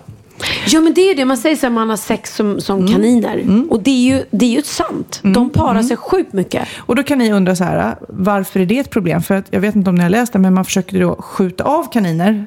[0.68, 2.92] Ja men det är det, man säger här, man har sex som, som Mm.
[2.94, 3.64] kaniner.
[3.70, 5.20] Och det är ju, det är ju sant.
[5.24, 6.68] De parar sig sjukt mycket.
[6.78, 9.22] Och då kan ni undra så här, varför är det ett problem?
[9.22, 11.64] För att, jag vet inte om ni har läst det, men man försöker då skjuta
[11.64, 12.46] av kaniner.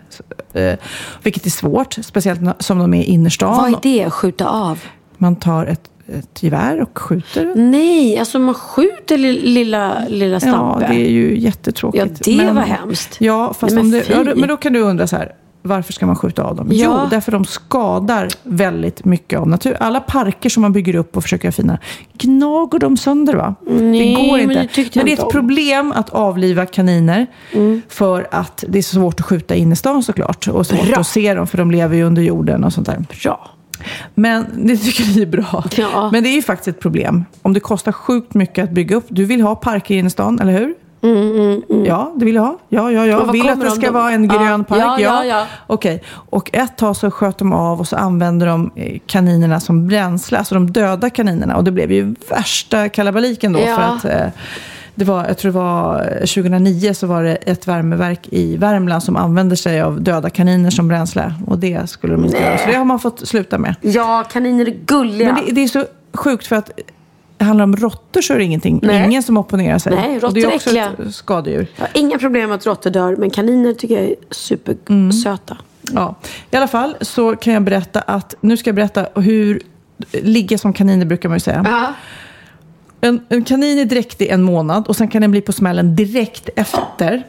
[0.52, 0.74] Eh,
[1.22, 3.56] vilket är svårt, speciellt som de är i innerstan.
[3.56, 4.78] Vad är det, skjuta av?
[5.16, 7.52] Man tar ett, ett gevär och skjuter.
[7.56, 10.86] Nej, alltså man skjuter li- lilla, lilla Ja, Stampe.
[10.88, 12.26] det är ju jättetråkigt.
[12.26, 13.16] Ja, det var hemskt.
[13.20, 15.32] Ja, fast Nej, om men det, ja, men då kan du undra så här.
[15.62, 16.68] Varför ska man skjuta av dem?
[16.72, 17.00] Ja.
[17.02, 19.76] Jo, därför de skadar väldigt mycket av natur.
[19.80, 21.78] Alla parker som man bygger upp och försöker göra fina,
[22.18, 23.54] gnager de sönder va?
[23.66, 24.62] Nej, det går men inte.
[24.62, 25.30] det tyckte jag men det är ett om.
[25.32, 27.26] problem att avliva kaniner.
[27.88, 30.48] För att det är så svårt att skjuta in i stan såklart.
[30.48, 30.98] Och svårt Bra.
[31.00, 33.04] att se dem för de lever ju under jorden och sånt där.
[33.22, 33.50] Bra.
[34.14, 35.64] Men det tycker vi är bra.
[35.76, 36.08] Ja.
[36.12, 37.24] Men det är ju faktiskt ett problem.
[37.42, 39.06] Om det kostar sjukt mycket att bygga upp.
[39.08, 40.74] Du vill ha parker i innerstan, eller hur?
[41.86, 42.58] Ja, det vill jag ha.
[42.68, 43.18] Ja, ja, ja.
[43.24, 43.92] vad Vill att det de ska då?
[43.92, 44.38] vara en Ja.
[44.38, 44.80] grön park?
[44.80, 45.46] Ja, ja, ja.
[45.66, 46.02] Okej.
[46.10, 50.38] Och ett tag så sköt de av och så använde de eh, kaninerna som bränsle.
[50.38, 51.56] Alltså de döda kaninerna.
[51.56, 53.60] Och det blev ju värsta kalabaliken då.
[53.60, 53.76] Ja.
[53.76, 54.26] För att eh,
[55.00, 59.02] det var, jag tror det var eh, 2009 så var det ett värmeverk i Värmland
[59.02, 61.34] som använde sig av döda kaniner som bränsle.
[61.46, 62.58] Och det skulle de inte göra.
[62.58, 63.74] Så det har man fått sluta med.
[63.80, 65.32] Ja, kaniner är gulliga.
[65.32, 66.70] Men det, det är så sjukt för att
[67.36, 68.80] det handlar om råttor så är det ingenting.
[68.82, 69.06] Nej.
[69.06, 69.94] Ingen som opponerar sig.
[69.94, 70.92] Nej, råttor är också äckliga.
[71.06, 71.66] ett skadedjur.
[71.76, 75.56] Jag har inga problem med att råttor dör, men kaniner tycker jag är supersöta.
[75.92, 76.14] Ja.
[76.50, 79.60] I alla fall så kan jag berätta att, nu ska jag berätta hur,
[80.12, 81.64] ligga som kaniner brukar man ju säga.
[81.64, 81.94] Ja.
[83.00, 86.48] En, en kanin är dräktig en månad och sen kan den bli på smällen direkt
[86.56, 87.26] efter.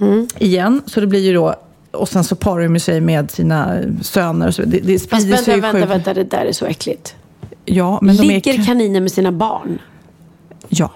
[0.00, 0.28] Mm.
[0.38, 1.54] Igen, så det blir ju då,
[1.90, 4.62] och sen så parar de sig med sina söner och så.
[4.62, 5.90] Det, det sprider sig vänta, ju vänta, sjukt.
[5.90, 7.14] vänta, det där är så äckligt.
[7.64, 8.64] Ja, men de Ligger är...
[8.64, 9.78] kaniner med sina barn?
[10.68, 10.90] Ja.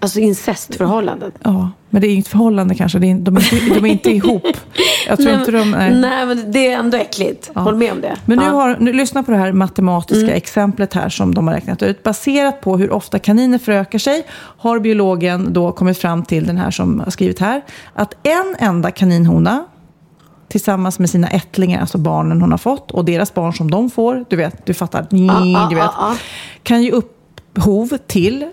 [0.00, 1.32] Alltså incestförhållanden?
[1.42, 2.98] Ja, men det är inget förhållande kanske.
[2.98, 4.42] Är, de, är inte, de är inte ihop.
[5.08, 5.70] Jag tror inte de...
[5.70, 5.94] nej.
[5.94, 7.50] nej, men det är ändå äckligt.
[7.54, 8.16] Håll med om det.
[8.24, 8.50] Men nu Ja.
[8.50, 10.36] har, nu, lyssna på det här matematiska Mm.
[10.36, 12.02] exemplet här som de har räknat ut.
[12.02, 14.26] Baserat på hur ofta kaniner förökar sig
[14.58, 17.62] har biologen då kommit fram till den här som har skrivit här.
[17.94, 19.64] Att en enda kaninhona
[20.48, 24.24] tillsammans med sina ättlingar, alltså barnen hon har fått och deras barn som de får,
[24.28, 26.16] du vet, du fattar, Ja, du ja, vet, ja, ja.
[26.62, 28.46] kan ge upphov till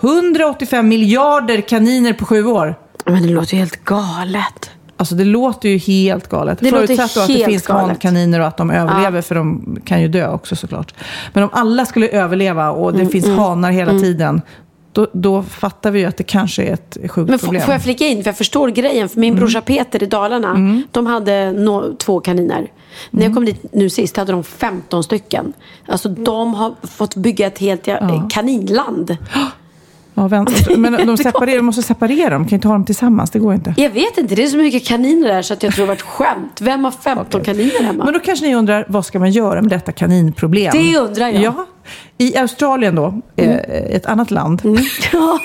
[0.00, 2.74] 185 miljarder kaniner på sju år.
[3.06, 4.70] Men det låter ju helt galet.
[4.96, 6.58] Alltså det låter ju helt galet.
[6.60, 10.08] Det Förutsatt då att det finns hankaniner och att de överlever, för de kan ju
[10.08, 10.94] dö också såklart.
[11.32, 14.02] Men om alla skulle överleva och det Mm, finns mm, hanar hela mm.
[14.02, 14.42] tiden,
[14.92, 17.62] då, då fattar vi ju att det kanske är ett sjukt Men problem.
[17.62, 19.08] får jag flika in, för jag förstår grejen.
[19.08, 22.70] För min brorsa Peter i Dalarna, de hade no- två kaniner.
[23.10, 25.52] När jag kom dit nu sist hade de 15 stycken.
[25.88, 28.28] Alltså de har fått bygga ett helt ja.
[28.32, 29.16] kaninland.
[30.14, 30.28] Ja.
[30.76, 33.74] Men de, separerar, de måste separera dem, kan inte ha dem tillsammans, det går inte.
[33.76, 35.94] Jag vet inte, det är så mycket kaniner där så att jag tror det var
[35.94, 36.60] ett skämt.
[36.60, 38.04] Vem har 15 kaniner hemma?
[38.04, 40.72] Men då kanske ni undrar, vad ska man göra med detta kaninproblem?
[40.72, 41.42] Det undrar jag.
[41.42, 41.66] Ja.
[42.18, 43.56] I Australien då, eh,
[43.96, 44.62] ett annat land,
[45.12, 45.38] Ja.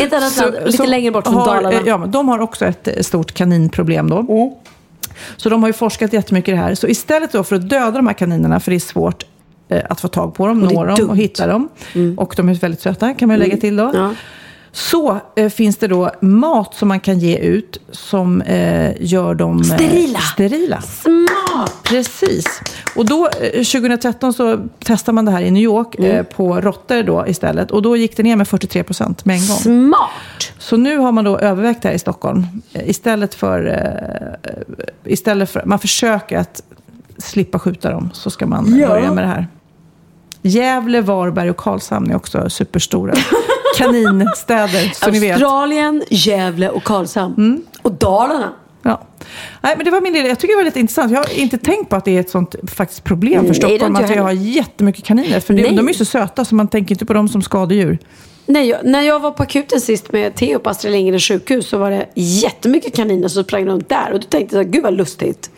[0.00, 1.80] Ett annat land, lite längre bort från har, Dalarna.
[1.86, 4.18] Ja, de har också ett eh, stort kaninproblem då.
[4.18, 4.50] Mm.
[5.36, 6.74] Så de har ju forskat jättemycket i det här.
[6.74, 9.28] Så istället då för att döda de här kaninerna, för det är svårt eh,
[9.90, 11.08] att få tag på dem, Och nå dem dumt.
[11.10, 11.68] och hitta dem.
[12.16, 13.90] Och de är väldigt söta, kan man lägga till då.
[13.94, 14.10] Ja.
[14.72, 19.58] Så eh, finns det då mat som man kan ge ut som eh, gör dem
[19.60, 20.18] eh, Sterila.
[20.18, 20.80] sterila.
[20.82, 21.72] Smart!
[21.82, 22.60] Precis.
[22.96, 26.10] Och då, eh, 2013 så testade man det här i New York Mm.
[26.10, 27.70] eh, på råttor då istället.
[27.70, 29.56] Och då gick det ner med 43 procent med en gång.
[29.58, 30.52] Smart!
[30.58, 32.46] Så nu har man då övervägt det här i Stockholm.
[32.72, 34.52] Eh, Istället för, eh,
[35.04, 36.62] istället för, man försöker att
[37.18, 38.88] slippa skjuta dem, så ska man Ja.
[38.88, 39.46] börja med det här.
[40.46, 43.14] Gävle, Varberg och Karlshamn är också superstora
[43.76, 45.22] kaninstäder, så ni vet.
[45.22, 45.32] Mm.
[45.32, 47.62] Australien, Gävle och Karlshamn.
[47.82, 48.52] Och Dalarna.
[48.82, 49.06] Ja.
[49.60, 51.12] Nej, men det var min lilla, jag tycker det var lite intressant.
[51.12, 53.96] Jag har inte tänkt på att det är ett sånt faktiskt problem för Nej, Stockholm.
[53.96, 55.40] Att jag vi har jättemycket kaniner.
[55.40, 55.76] För Nej.
[55.76, 57.98] de är så söta så man tänker inte på dem som skadedjur.
[58.46, 61.78] Nej, jag, när jag var på akuten sist med Theo på Astrid Lindgrens sjukhus så
[61.78, 64.12] var det jättemycket kaniner som sprang runt där.
[64.12, 65.50] Och då tänkte jag, gud vad lustigt.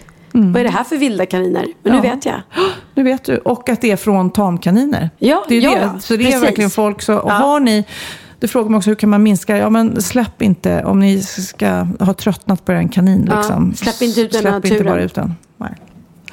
[0.43, 1.67] Vad är det här för vilda kaniner?
[1.83, 2.05] Men nu Mm.
[2.09, 2.15] Ja.
[2.15, 2.41] vet jag.
[2.95, 3.37] Nu vet du.
[3.39, 5.11] Och att det är från tamkaniner.
[5.19, 6.01] Ja, det är ja, det.
[6.01, 6.43] Så det är precis.
[6.43, 7.03] verkligen folk.
[7.03, 7.35] Så, och Ja.
[7.35, 7.85] har ni,
[8.41, 9.57] det frågar man också, hur kan man minska?
[9.57, 13.27] Ja, men släpp inte, om ni ska ha tröttnat på en kanin.
[13.31, 13.75] Ja, Liksom.
[13.75, 15.35] släpp inte ut den Släpp inte bara ut den.
[15.57, 15.71] Nej.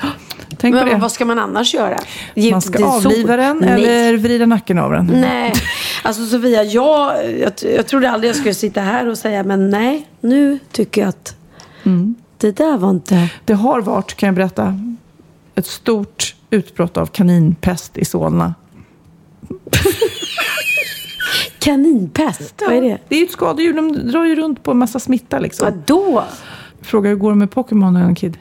[0.57, 0.99] Tänk på Men det.
[1.01, 1.97] vad ska man annars göra?
[2.35, 3.69] Ge Man ska avliva den Nej.
[3.73, 5.05] eller vrida nacken av den.
[5.05, 5.53] Nej,
[6.03, 10.07] alltså Sofia, jag, jag, jag trodde aldrig jag skulle sitta här och säga men nej,
[10.21, 11.35] nu tycker jag att
[11.85, 12.15] Mm.
[12.47, 13.29] Det där var inte...
[13.45, 14.79] Det har varit, kan jag berätta,
[15.55, 18.53] ett stort utbrott av kaninpest i Solna.
[21.59, 22.97] Kaninpest, vad är det?
[23.07, 25.65] Det är ett skadedjur, de drar ju runt på en massa smitta liksom.
[25.65, 26.23] Vadå?
[26.81, 28.37] Fråga hur går det med Pokémon, Kid?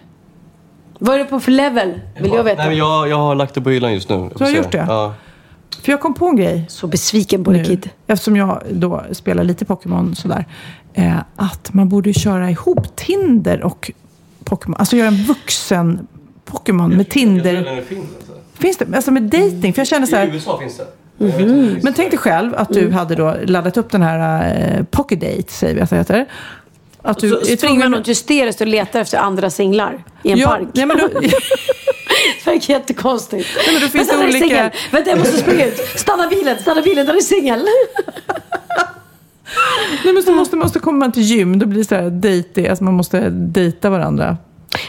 [0.99, 2.01] Vad är det på för level?
[2.21, 2.57] Vill jag veta.
[2.57, 4.15] Nej, men jag, jag har lagt det på hyllan just nu.
[4.15, 4.57] Jag Du har se.
[4.57, 4.85] gjort det?
[4.89, 5.15] Ja.
[5.83, 6.65] För jag kom på en grej.
[6.69, 7.91] Så besviken på dig Kid.
[8.07, 10.47] Eftersom jag då spelar lite Pokémon sådär.
[10.95, 13.91] Eh, att man borde köra ihop Tinder och
[14.45, 14.77] Pokémon.
[14.79, 16.07] Alltså göra en vuxen
[16.45, 17.77] Pokémon med Tinder.
[17.77, 18.33] det finns alltså.
[18.55, 18.97] Finns det?
[18.97, 19.73] Alltså med dating.
[19.73, 20.27] För jag känner så här.
[20.27, 20.87] USA finns det.
[21.83, 25.53] Men tänk dig själv att du hade då laddat upp den här eh, Pocket Date,
[25.53, 26.27] säger vi att det heter.
[27.03, 30.39] Att du Så är springer man runt hysteriskt och letar efter andra singlar i en
[30.39, 30.69] ja, park.
[30.75, 31.09] Nej, men då,
[32.45, 33.49] Det verkar jättekonstigt.
[33.57, 34.71] Nej, men då finns Vänta, det där är olika- singel.
[34.91, 35.79] Vänta, jag måste springa ut.
[35.97, 37.67] Stanna bilen, stanna bilen, där är singel.
[40.05, 42.85] nej, men så måste, måste komma till gym, då blir det så här dejtig, alltså
[42.85, 44.37] man måste dejta varandra.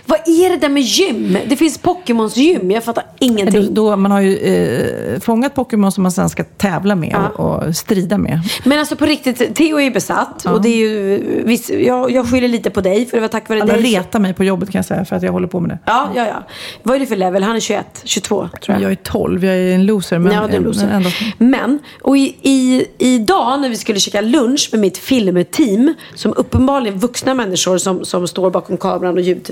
[0.06, 1.38] Vad är det där med gym?
[1.48, 3.74] Det finns Pokémons gym, jag fattar Då, ingenting.
[3.74, 7.28] då, man har ju eh, fångat Pokémon som man sen ska tävla med Ja.
[7.44, 8.40] och, och strida med.
[8.66, 10.46] Men alltså på riktigt, Theo är ju besatt.
[10.46, 13.50] Och det är ju, viss, jag, jag skyller lite på dig, för det var tack
[13.50, 13.82] vare Alla dig.
[13.84, 15.78] som- retar mig på jobbet kan jag säga för att jag håller på med det.
[15.86, 16.44] Ja, ja, ja.
[16.84, 17.44] Vad är det för level?
[17.44, 18.82] Han är 21, 22 tror jag.
[18.84, 20.20] Jag är 12, jag är en loser.
[20.20, 20.86] Men, ja, det är loser.
[20.86, 21.10] men ändå.
[21.38, 27.00] Men, och i, i, idag när vi skulle käka lunch med mitt filmteam, som uppenbarligen
[27.00, 29.52] vuxna människor som, som står bakom kameran och ljud,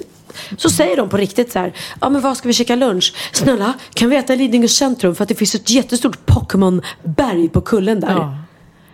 [0.57, 3.13] så säger de på riktigt så här, ja men vad ska vi käka lunch?
[3.31, 7.61] Snälla, kan vi äta i Lidingö centrum för att det finns ett jättestort Pokémon-berg på
[7.61, 8.11] kullen där.
[8.11, 8.37] Ja.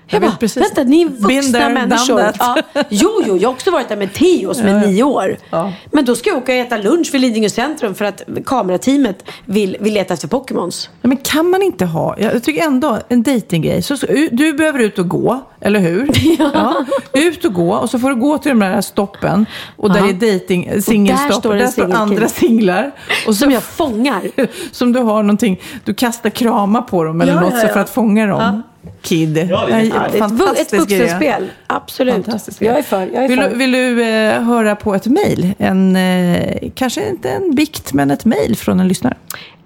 [0.10, 0.64] Jag, Jag bara, precis.
[0.64, 2.32] vänta, ni är vuxna there, människor.
[2.39, 2.58] Ja.
[2.89, 5.38] Jo, jo, jag har också varit där med Theo som är nio år.
[5.49, 5.74] Ja.
[5.91, 9.78] Men då ska jag åka och äta lunch vid Lidingö centrum för att kamerateamet vill,
[9.80, 10.89] vill leta efter Pokémons.
[11.01, 13.82] Ja, men kan man inte ha, jag tycker ändå en dejtinggrej.
[13.82, 16.10] Så, så, du behöver ut och gå, eller hur?
[16.39, 16.86] Ja.
[17.14, 19.45] Ut och gå och så får du gå till de där stoppen.
[19.76, 20.10] Och där Aha.
[20.10, 21.34] är dejting, där singelstopp.
[21.39, 22.91] står Där står andra singlar.
[23.28, 24.22] Och så, Som jag fångar.
[24.72, 27.74] som du har någonting, du kastar kramar på dem eller Ja, något ja, så ja.
[27.74, 28.64] för att fånga dem.
[29.02, 29.38] Kid.
[29.52, 31.00] Ja, det är- ett, ett fantastisk grej.
[31.00, 31.50] vuxenspel.
[31.68, 32.28] Absolut.
[32.60, 33.00] Jag är för.
[33.14, 33.50] Jag är vill, för.
[33.50, 35.54] du, vill du eh, höra på ett mejl?
[35.58, 39.16] En, eh, kanske inte en bikt, men ett mejl från en lyssnare.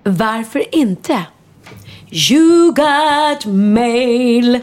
[0.03, 1.24] Varför inte?
[2.11, 4.59] You got mail.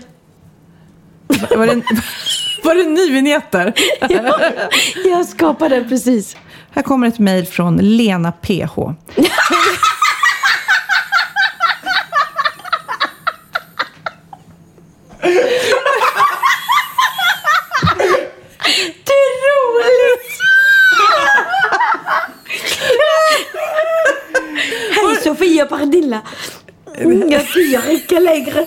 [1.57, 1.83] Var det,
[2.65, 3.73] var det en ny vignett där?
[4.09, 4.41] Ja,
[5.05, 6.37] jag skapade den precis.
[6.71, 8.75] Här kommer ett mejl från Lena PH.
[19.05, 20.41] Det är roligt!
[24.95, 26.21] Hej Sofia Pardilla.
[27.31, 28.67] Jag tycker inte längre.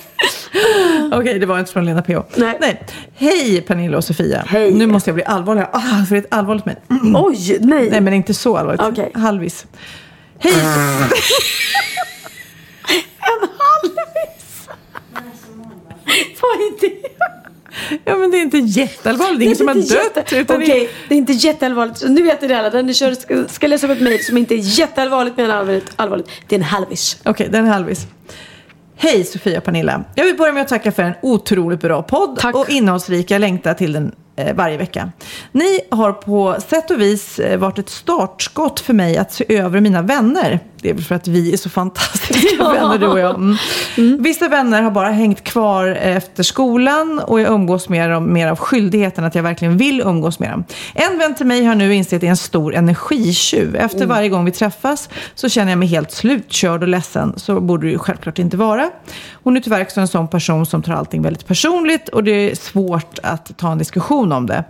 [1.32, 2.12] Okej, det var inte från Lena PH.
[2.36, 2.82] Nej.
[3.16, 4.44] Hej Pernilla och Sofia.
[4.48, 4.72] Hej.
[4.74, 5.64] Nu måste jag bli allvarlig.
[5.72, 6.78] Ah, för det är ett allvarligt mejl.
[7.16, 7.90] Oj, nej.
[7.90, 8.82] Nej, men inte så allvarligt.
[8.82, 9.12] Okej.
[9.14, 9.66] Halvis.
[10.40, 10.54] Hej!
[13.24, 14.68] En halvis.
[16.42, 17.08] Vad är det?
[18.06, 19.40] Ja, men det är inte jätteallvarligt.
[19.40, 20.34] Det är ingen som har inte dött.
[20.34, 22.04] Utan det- Okej, det är inte jätteallvarligt.
[22.10, 22.70] Nu vet ni det alla.
[22.70, 25.92] Den ni kör, ska, ska läsa upp ett mejl som inte är jätteallvarligt men allvarligt.
[25.96, 26.30] allvarligt.
[26.48, 27.18] Det är en halvis.
[27.26, 28.08] Okej, den är halvis.
[29.04, 30.04] Hej Sofia och Pernilla.
[30.16, 32.56] Jag vill börja med att tacka för en otroligt bra podd Tack.
[32.56, 33.32] och innehållsrik.
[33.32, 34.16] Jag längtar till den
[34.56, 35.12] varje vecka.
[35.52, 39.80] Ni har på sätt och vis eh, varit ett startskott för mig att se över
[39.80, 40.60] mina vänner.
[40.82, 43.36] Det är väl för att vi är så fantastiska vänner du och jag.
[43.36, 44.24] Mm.
[44.24, 48.60] Vissa vänner har bara hängt kvar efter skolan och jag umgås med dem mer av
[48.60, 50.64] skyldigheten att jag verkligen vill umgås med dem.
[50.94, 53.76] En vän till mig har nu insett att det är en stor energitjuv.
[53.76, 57.34] Efter varje gång vi träffas så känner jag mig helt slutkörd och ledsen.
[57.38, 58.90] Så borde det ju självklart inte vara.
[59.44, 62.56] Hon är tyvärr också en sån person som tar allting väldigt personligt och det är
[62.56, 64.64] svårt att ta en diskussion om det.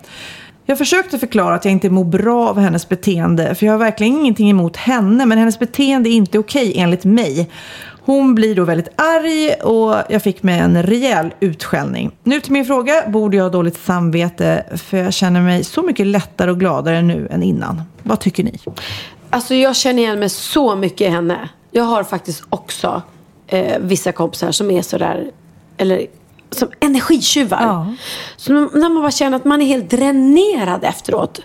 [0.66, 4.14] Jag försökte förklara att jag inte mår bra av hennes beteende, för jag har verkligen
[4.14, 7.50] ingenting emot henne, men hennes beteende är inte okej enligt mig.
[8.04, 12.12] Hon blir då väldigt arg och jag fick mig en rejäl utskällning.
[12.24, 16.08] Nu till min fråga, borde jag ha dåligt samvete för jag känner mig så mycket
[16.08, 17.82] lättare och gladare nu än innan.
[18.04, 18.60] Vad tycker ni?
[19.30, 21.50] Alltså jag känner igen mig så mycket i henne.
[21.72, 23.02] Jag har faktiskt också
[23.48, 25.32] eh, vissa kompisar som är sådär,
[25.78, 26.06] eller
[26.52, 27.62] som energitjuvar.
[27.62, 27.88] Ja.
[28.38, 31.40] Så när man bara känner att man är helt dränerad efteråt.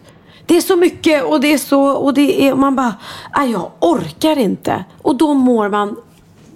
[0.47, 2.95] Det är så mycket och det är så och det är, och man bara,
[3.31, 4.85] "Aj, jag orkar inte.
[5.03, 5.97] Och då mår man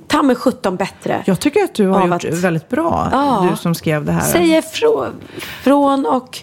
[0.06, 1.22] ta mig sjutton bättre.
[1.26, 3.46] Jag tycker att du har gjort att- väldigt bra, Ja.
[3.50, 4.20] du som skrev det här.
[4.32, 5.14] Säga ifrån
[5.62, 6.38] från och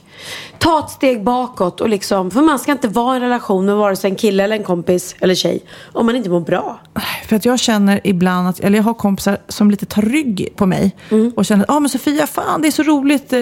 [0.60, 1.82] ta ett steg bakåt.
[1.82, 4.44] Och liksom, för man ska inte vara i en relation med vare sig en kille
[4.44, 5.60] eller en kompis eller tjej
[5.94, 6.80] om man inte mår bra.
[7.28, 10.66] För att jag känner ibland att, eller jag har kompisar som lite tar rygg på
[10.66, 11.32] mig Mm.
[11.36, 13.40] och känner att, ah, men Sofia, fan det är så roligt, eh,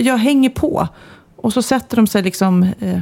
[0.00, 0.88] jag hänger på.
[1.36, 2.98] Och så sätter de sig liksom eh,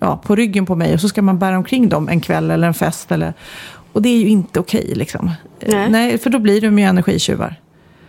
[0.00, 2.66] ja, på ryggen på mig och så ska man bära omkring dem en kväll eller
[2.66, 3.12] en fest.
[3.12, 3.34] Eller,
[3.92, 5.30] och det är ju inte okej liksom.
[5.60, 5.90] Eh, Nej.
[5.90, 7.54] Nej, för då blir de ju energitjuvar.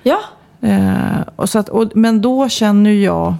[0.03, 0.19] Ja,
[0.61, 3.34] Eh, och så att, och, men då känner jag,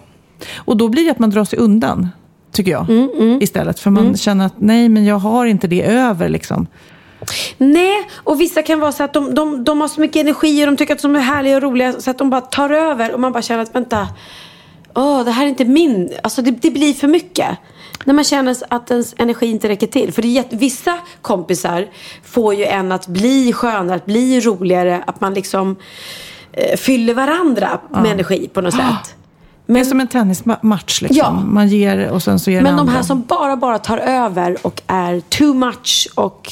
[0.58, 2.10] och då blir det att man drar sig undan,
[2.52, 2.90] tycker jag.
[2.90, 6.68] Mm, Istället, för man känner att nej, men jag har inte det över liksom.
[7.58, 10.68] Nej, och vissa kan vara så att de, de, de har så mycket energi och
[10.68, 13.20] de tycker att de är härliga och roliga så att de bara tar över och
[13.20, 14.08] man bara känner att vänta,
[14.96, 17.58] åh, det här är inte min, alltså det, det blir för mycket.
[18.06, 20.14] När man känner att ens energi inte räcker till.
[20.14, 21.88] För det vissa kompisar
[22.24, 25.76] får ju en att bli skönare, att bli roligare, att man liksom
[26.52, 29.16] eh, fyller varandra med energi på något sätt.
[29.74, 31.18] det är som en tennismatch liksom.
[31.18, 31.32] Ja.
[31.32, 32.94] Man ger och sen så ger Men de andra.
[32.94, 36.52] här som bara, bara tar över och är too much och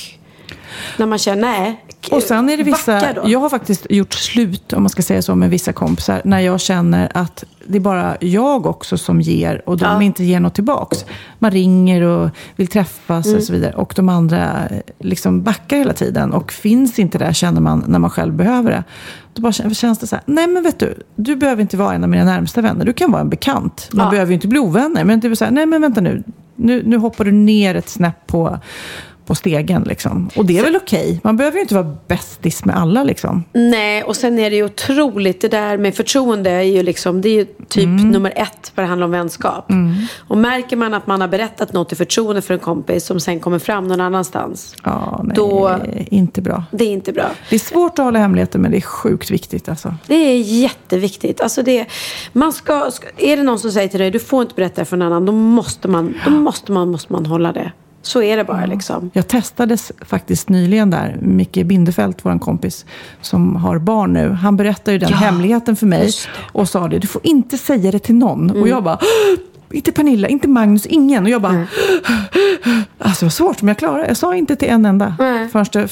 [0.97, 1.83] när man känner nej.
[2.11, 5.35] Och sen är det vissa, jag har faktiskt gjort slut, om man ska säga så,
[5.35, 6.21] med vissa kompisar.
[6.25, 10.01] När jag känner att det är bara jag också som ger och de Ja.
[10.03, 11.05] inte ger något tillbaks.
[11.39, 13.37] Man ringer och vill träffas Mm.
[13.37, 13.73] och så vidare.
[13.73, 16.33] Och de andra eh, liksom backar hela tiden.
[16.33, 18.83] Och finns inte där känner man när man själv behöver det.
[19.33, 21.93] Då bara kän- känns det så här, nej men vet du, du behöver inte vara
[21.93, 22.85] en av mina närmsta vänner.
[22.85, 23.89] Du kan vara en bekant.
[23.93, 24.11] Man Ja.
[24.11, 25.03] behöver ju inte bli ovänner.
[25.03, 26.23] Men det är så här, nej men vänta nu.
[26.55, 28.59] Nu, nu hoppar du ner ett snäpp på,
[29.27, 30.29] på stegen liksom.
[30.35, 31.19] Och det är väl okej.
[31.23, 33.43] Man behöver ju inte vara bästis med alla liksom.
[33.53, 37.29] Nej, och sen är det ju otroligt, det där med förtroende är ju liksom, det
[37.29, 38.09] är ju typ Mm.
[38.11, 39.69] nummer ett vad det handlar om vänskap.
[40.27, 43.39] Och märker man att man har berättat något i förtroende för en kompis som sen
[43.39, 44.75] kommer fram någon annanstans.
[44.83, 45.77] Ja, nej, Då-
[46.11, 46.63] inte bra.
[46.71, 47.25] Det är inte bra.
[47.49, 49.95] Det är svårt att hålla hemligheter, men det är sjukt viktigt alltså.
[50.07, 51.41] Det är jätteviktigt.
[51.41, 51.85] Alltså det,
[52.33, 54.85] man ska, ska, är det någon som säger till dig, du får inte berätta det
[54.85, 57.71] för någon annan, då måste man, då måste man, måste man hålla det.
[58.07, 59.11] Så är det bara liksom.
[59.13, 62.85] Jag testades faktiskt nyligen där, Micke Bindefeld, vår kompis,
[63.21, 64.29] som har barn nu.
[64.29, 66.11] Han berättade ju den Ja, hemligheten för mig
[66.51, 68.49] och sa det, du får inte säga det till någon.
[68.49, 68.61] Mm.
[68.61, 68.99] Och jag bara,
[69.71, 71.23] inte Pernilla, inte Magnus, ingen.
[71.23, 71.65] Och jag bara,
[72.99, 75.15] alltså det var svårt, men jag klarade Jag sa inte till en enda.
[75.19, 75.47] Nej.
[75.47, 75.87] Först, för,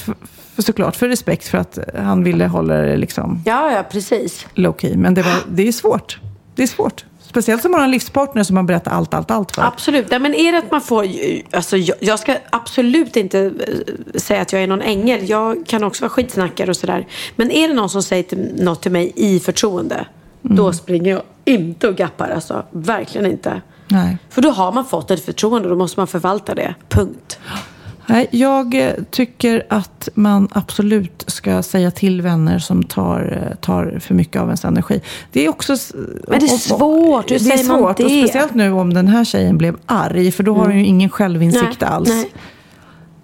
[0.54, 4.46] för såklart, för respekt för att han ville hålla det liksom Ja, ja, precis.
[4.54, 4.96] low key.
[4.96, 6.18] Men det, var, det är svårt.
[6.54, 7.04] Det är svårt.
[7.28, 9.62] Speciellt som man har en livspartner som man berättar allt, allt, allt för.
[9.62, 10.10] Absolut.
[10.10, 11.06] Nej, men är det att man får...
[11.52, 15.28] Alltså, jag, jag ska absolut inte eh, säga att jag är någon ängel.
[15.28, 17.06] Jag kan också vara skitsnackare och sådär.
[17.36, 20.06] Men är det någon som säger till, något till mig i förtroende.
[20.42, 22.30] Då springer jag inte och gappar.
[22.30, 22.62] Alltså.
[22.70, 23.62] Verkligen inte.
[23.88, 24.18] Nej.
[24.30, 25.68] För då har man fått ett förtroende.
[25.68, 26.74] Då måste man förvalta det.
[26.88, 27.38] Punkt.
[28.08, 33.98] Nej, jag eh, tycker att man absolut ska säga till vänner som tar, eh, tar
[34.00, 35.00] för mycket av ens energi.
[35.32, 35.76] Det är också...
[36.28, 37.24] Men det är svårt.
[37.30, 37.90] Hur det är säger man svårt.
[38.00, 38.22] Och det?
[38.26, 40.32] speciellt nu om den här tjejen blev arg.
[40.32, 42.08] För då har hon ju ingen självinsikt Nej, alls.
[42.08, 42.30] nej.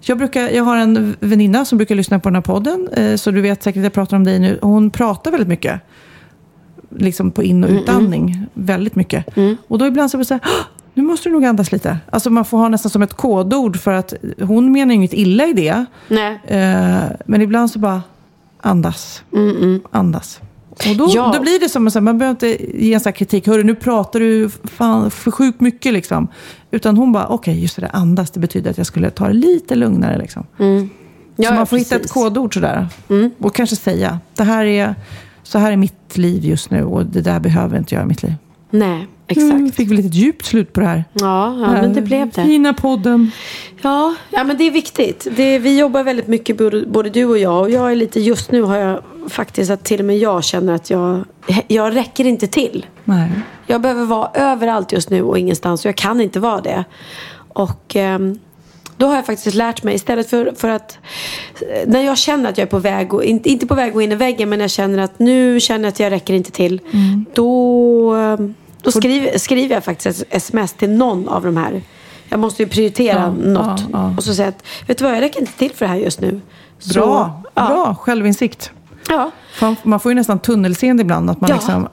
[0.01, 2.87] Jag, brukar, jag har en väninna som brukar lyssna på den här podden.
[2.93, 4.59] eh, Så du vet säkert att jag pratar om dig nu.
[4.61, 5.81] Hon pratar väldigt mycket.
[6.97, 8.45] Liksom på in och utandning.
[8.53, 9.25] Väldigt mycket.
[9.67, 10.41] Och då ibland så blir det så här.
[10.95, 11.97] "Åh, Nu måste du nog andas lite.
[12.09, 13.77] Alltså man får ha nästan som ett kodord.
[13.79, 15.85] För att hon menar inget illa i det.
[16.07, 16.39] Nej.
[16.45, 18.01] Eh, men ibland så bara
[18.61, 19.23] andas.
[19.91, 20.39] Andas.
[20.89, 21.31] Och då, Ja.
[21.35, 23.47] då blir det som, här, man behöver inte ge en sån kritik.
[23.47, 26.27] Hörru, nu pratar du fan för sjukt mycket liksom.
[26.71, 28.31] Utan hon bara, okej, just det där, andas.
[28.31, 30.45] Det betyder att jag skulle ta det lite lugnare liksom.
[30.57, 30.65] Ja,
[31.35, 32.15] så ja, man får hitta ett.
[32.15, 32.29] Mm.
[32.29, 32.87] kodord sådär.
[33.39, 34.95] Och kanske säga, det här är,
[35.43, 38.23] så här är mitt liv just nu och det där behöver inte jag i mitt
[38.23, 38.33] liv.
[38.69, 39.51] Nej, exakt.
[39.51, 41.03] Mm, fick vi lite djupt slut på det här.
[41.13, 42.43] Ja, ja men det blev det.
[42.43, 43.31] Fina podden.
[43.81, 45.27] Ja, ja men det är viktigt.
[45.35, 47.61] Det, vi jobbar väldigt mycket, både, du och jag.
[47.61, 50.73] Och jag är lite, just nu har jag faktiskt att till och med jag känner
[50.73, 51.25] att jag,
[51.67, 52.85] jag räcker inte till.
[53.03, 53.31] Nej.
[53.67, 55.85] Jag behöver vara överallt just nu och ingenstans.
[55.85, 56.83] Och jag kan inte vara det.
[57.47, 58.39] Och ehm,
[58.97, 60.97] då har jag faktiskt lärt mig istället för, för att
[61.61, 63.93] eh, när jag känner att jag är på väg, och, inte, inte på väg att
[63.93, 66.51] gå in i väggen, men jag känner att nu känner jag att jag räcker inte
[66.51, 66.81] till.
[67.33, 68.53] Då, ehm,
[68.83, 71.81] då skriver, skriver jag faktiskt ett sms till någon av de här.
[72.29, 73.79] Jag måste ju prioritera Ja, något.
[73.79, 74.13] ja, ja.
[74.17, 75.97] Och så säger jag att, vet du vad, jag räcker inte till för det här
[75.97, 76.41] just nu.
[76.79, 77.67] Så, Bra, ja.
[77.67, 78.71] bra självinsikt.
[79.09, 79.31] Ja.
[79.83, 81.29] Man, får ju nästan tunnelseende ibland.
[81.29, 81.87] Att man, liksom,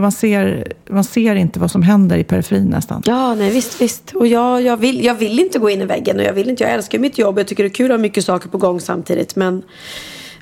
[0.00, 3.02] man, ser, man ser inte vad som händer i periferin nästan.
[3.04, 4.12] Ja, nej visst, visst.
[4.14, 6.64] Och jag, jag, vill, jag vill inte gå in i väggen och jag vill inte,
[6.64, 7.38] jag älskar mitt jobb.
[7.38, 9.36] Jag tycker det är kul att ha mycket saker på gång samtidigt.
[9.36, 9.62] Men,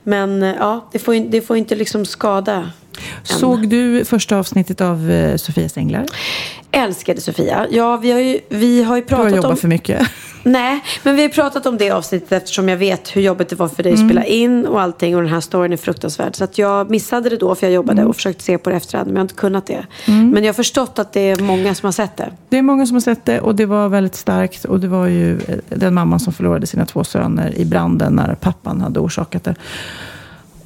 [0.04, 2.70] men eh, ja, det får, det får inte liksom skada.
[3.22, 6.06] Såg du första avsnittet av eh, Sofias änglar?
[6.72, 7.66] Älskade Sofia.
[7.70, 9.56] Ja, vi har ju, vi har ju Du har pratat jobbat om...
[9.56, 10.08] för mycket.
[10.42, 13.68] Nej, men vi har pratat om det avsnittet eftersom jag vet hur jobbigt det var
[13.68, 14.08] för dig att Mm.
[14.10, 15.16] spela in och allting.
[15.16, 16.36] Och den här storyn är fruktansvärd.
[16.36, 18.08] Så att jag missade det då för jag jobbade Mm.
[18.10, 19.06] och försökte se på det efterhand.
[19.06, 19.86] Men jag har inte kunnat det.
[20.06, 22.30] Men jag har förstått att det är många som har sett det.
[22.48, 24.64] Det är många som har sett det och det var väldigt starkt.
[24.64, 28.34] Och det var ju eh, den mamman som förlorade sina två söner i branden när
[28.34, 29.54] pappan hade orsakat det.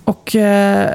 [0.04, 0.90] Och eh,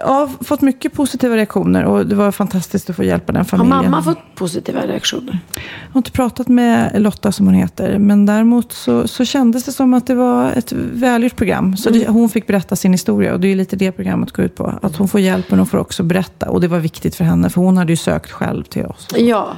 [0.00, 3.84] ja, fått mycket positiva reaktioner och det var fantastiskt att få hjälpa den Har familjen.
[3.90, 5.38] mamma fått positiva reaktioner?
[5.54, 5.62] Jag
[5.92, 9.94] har inte pratat med Lotta som hon heter, men däremot så, så kändes det som
[9.94, 11.76] att det var ett välgjort program.
[11.76, 14.54] Så det, hon fick berätta sin historia och det är lite det programmet går ut
[14.56, 14.78] på.
[14.82, 16.50] Att hon får hjälp men hon får också berätta.
[16.50, 19.08] Och det var viktigt för henne, för hon hade ju sökt själv till oss.
[19.16, 19.56] Ja.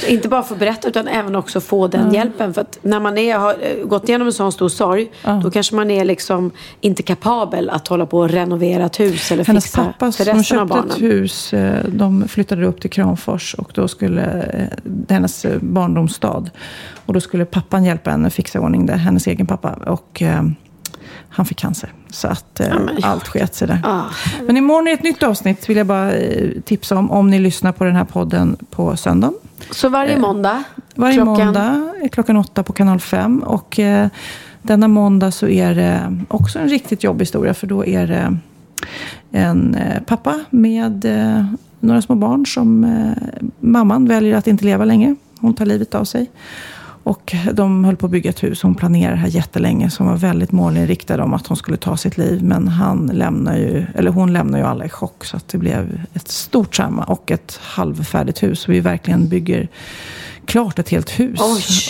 [0.00, 2.54] Så Inte bara få berätta utan även också få den hjälpen.
[2.54, 5.10] För att när man är, har eh, gått igenom en sån stor sorg.
[5.42, 6.50] Då kanske man är liksom
[6.80, 10.38] inte kapabel att hålla på och renovera ett hus eller Hennes fixa pappa som resten
[10.38, 10.90] av köpte barnen.
[10.90, 16.50] ett hus, eh, de flyttade upp till Kramfors och då skulle eh, hennes barndomsstad.
[17.06, 19.72] Och då skulle pappan hjälpa henne fixa ordning det, hennes egen pappa.
[19.86, 20.22] Och
[21.28, 21.92] han fick cancer.
[22.10, 23.80] Så att eh, allt sket sig där.
[24.46, 27.10] Men imorgon är ett nytt avsnitt, vill jag bara eh, tipsa om.
[27.10, 29.34] Om ni lyssnar på den här podden på söndagen.
[29.70, 30.50] Så varje måndag?
[30.52, 33.42] Eh, Varje klockan- måndag eh, klockan åtta på kanal 5.
[33.42, 34.08] Och eh,
[34.62, 37.54] denna måndag så är det också en riktigt jobbig historia.
[37.54, 38.36] För då är det
[39.30, 39.76] en
[40.06, 41.06] pappa med
[41.80, 42.86] några små barn som
[43.60, 45.14] mamman väljer att inte leva längre.
[45.40, 46.30] Hon tar livet av sig.
[47.04, 48.62] Och de höll på att bygga ett hus.
[48.62, 49.90] Hon planerade det här jättelänge.
[49.90, 52.42] Som var väldigt målinriktad om att hon skulle ta sitt liv.
[52.44, 55.24] Men han lämnar ju, eller hon lämnar ju alla i chock.
[55.24, 58.60] Så att det blev ett stort trauma och ett halvfärdigt hus.
[58.60, 59.68] Så vi verkligen bygger
[60.46, 61.40] klart ett helt hus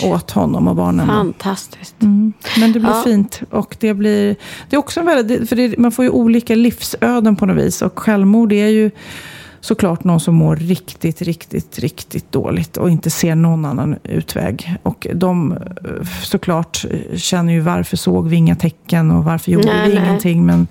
[0.03, 0.11] Oj.
[0.11, 1.07] åt honom och barnen.
[1.07, 1.95] Fantastiskt.
[1.99, 2.33] Men
[2.73, 3.01] det blir Ja.
[3.05, 3.41] fint.
[3.49, 4.35] Och det blir...
[4.69, 5.49] Det är också väldigt...
[5.49, 7.81] För det, man får ju olika livsöden på något vis.
[7.81, 8.91] Och självmord är ju
[9.63, 12.77] såklart någon som mår riktigt, riktigt, riktigt dåligt.
[12.77, 14.75] Och inte ser någon annan utväg.
[14.83, 15.57] Och de eh,
[16.23, 16.85] såklart
[17.15, 20.05] känner ju varför såg vi inga tecken och varför gjorde Nej, vi nej.
[20.05, 20.45] ingenting.
[20.45, 20.67] Men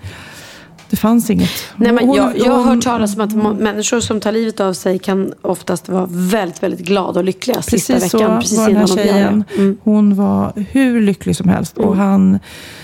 [0.93, 1.49] det fanns inget.
[1.75, 4.99] Nej, men jag, jag har hört talas om att människor som tar livet av sig
[4.99, 8.29] kan oftast vara väldigt, väldigt glada och lyckliga sista Precis veckan.
[8.35, 9.43] så precis var den här tjejen.
[9.57, 9.77] Mm.
[9.83, 11.77] Hon var hur lycklig som helst.
[11.77, 12.39] Och han,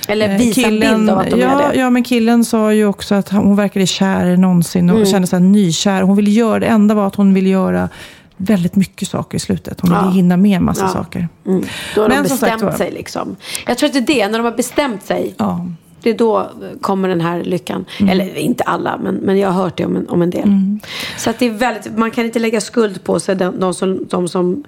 [0.08, 1.80] Eller eh, visa en bild av att de ja, är det.
[1.80, 5.10] Ja, men killen sa ju också att hon verkade kär någonsin och Mm.
[5.12, 6.02] kände sig nykär.
[6.02, 7.90] Hon ville göra, det enda var att hon ville göra
[8.38, 9.82] väldigt mycket saker i slutet.
[9.82, 10.10] Hon ville Ja.
[10.12, 10.90] hinna med en massa Ja.
[10.90, 11.28] saker.
[11.48, 11.64] Mm.
[11.96, 13.36] Då har de Men sagt bestämt var- sig liksom.
[13.68, 15.34] Jag tror att det är det, när de har bestämt sig.
[15.38, 15.66] Ja.
[16.02, 16.52] Det är då
[16.82, 17.86] kommer den här lyckan.
[18.00, 18.10] Mm.
[18.12, 20.78] Eller inte alla, men, men jag har hört det om en, om en del.
[21.18, 24.06] Så att det är väldigt, man kan inte lägga skuld på sig de, de, som,
[24.10, 24.64] de som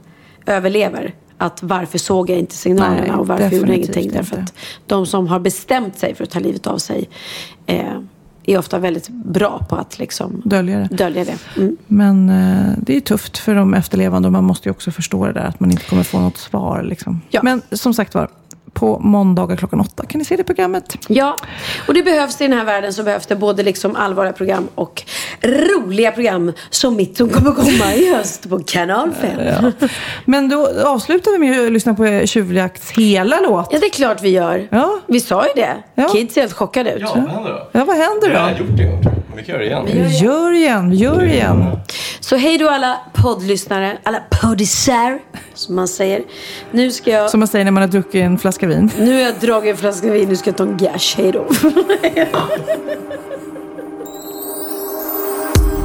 [0.46, 1.14] överlever.
[1.38, 4.12] Att varför såg jag inte signalerna Nej, och varför gjorde jag ingenting.
[4.12, 4.54] Därför inte.
[4.54, 4.54] att
[4.88, 7.10] de som har bestämt sig för att ta livet av sig
[7.66, 7.86] eh,
[8.46, 10.96] är ofta väldigt bra på att liksom Dölja det.
[10.96, 11.38] dölja det.
[11.58, 11.78] Mm.
[11.88, 15.34] Men eh, det är tufft för de efterlevande och man måste ju också förstå det
[15.34, 16.84] där att man inte kommer få något svar.
[16.84, 17.22] Liksom.
[17.30, 17.40] Ja.
[17.44, 18.30] Men som sagt var,
[18.74, 20.98] på måndagar klockan åtta kan ni se det programmet.
[21.08, 21.36] Ja,
[21.88, 25.04] och det behövs i den här världen så behövs det både liksom allvarliga program och
[25.42, 29.32] roliga program som mitt som kommer komma i höst på kanal 5.
[29.40, 29.72] Ja.
[29.80, 29.88] Ja.
[30.26, 33.72] Men då avslutar vi med att lyssna på Tjuvjakts hela låt.
[33.72, 34.68] det är klart vi gör.
[34.72, 35.00] Ja.
[35.08, 35.76] Vi sa ju det.
[35.96, 36.10] Ja.
[36.10, 37.02] Kids ser helt chockade ut.
[37.02, 37.70] Ja, vad händer då?
[37.72, 38.58] Ja, vad händer Jag har då?
[38.58, 40.08] gjort det en gång vi kan göra det igen.
[40.10, 41.66] Vi gör igen, vi gör igen.
[42.32, 45.20] Så hej då alla poddlyssnare, alla poddisar
[45.54, 46.24] som man säger.
[46.72, 48.92] Nu ska jag, Som man säger när man har druckit en flaska vin.
[48.98, 51.18] nu har jag dragit en flaska vin, nu ska jag ta en gash.
[51.18, 51.48] Hej då.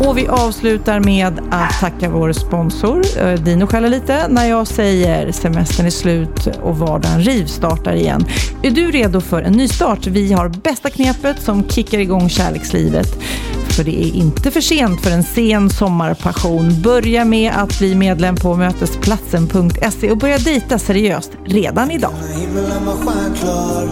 [0.01, 5.33] Och vi avslutar med att tacka vår sponsor eh, Dino skäller lite när jag säger
[5.33, 8.25] semestern är slut och vardagen rivstartar igen.
[8.63, 10.07] Är du redo för en nystart?
[10.07, 13.23] Vi har bästa knepet som kickar igång kärlekslivet.
[13.69, 16.83] För det är inte för sent för en sen sommarpassion.
[16.83, 22.13] Börja med att bli medlem på mötesplatsen.se och börja dejta seriöst redan idag.
[22.35, 23.87] Himlen var stjärnklar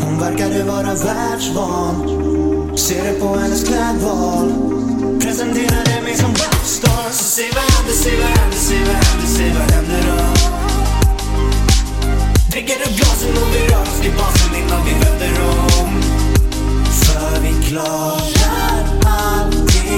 [0.00, 2.28] Hon verkade vara världsvan
[2.76, 4.77] Ser det på hennes klädval
[5.38, 7.10] Presenterade mig som rockstar.
[7.10, 10.16] Så se vad händer, se vad händer, se vad händer, se vad händer då.
[12.50, 15.40] Dricker upp glasen och vi rör oss till basen innan vi vänder
[15.80, 16.02] om.
[16.84, 19.96] För vi klarar allting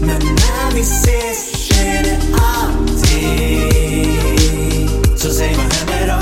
[0.00, 2.18] Men när vi ses är det
[2.56, 3.20] alltid.
[5.20, 6.20] Så säg vad händer då?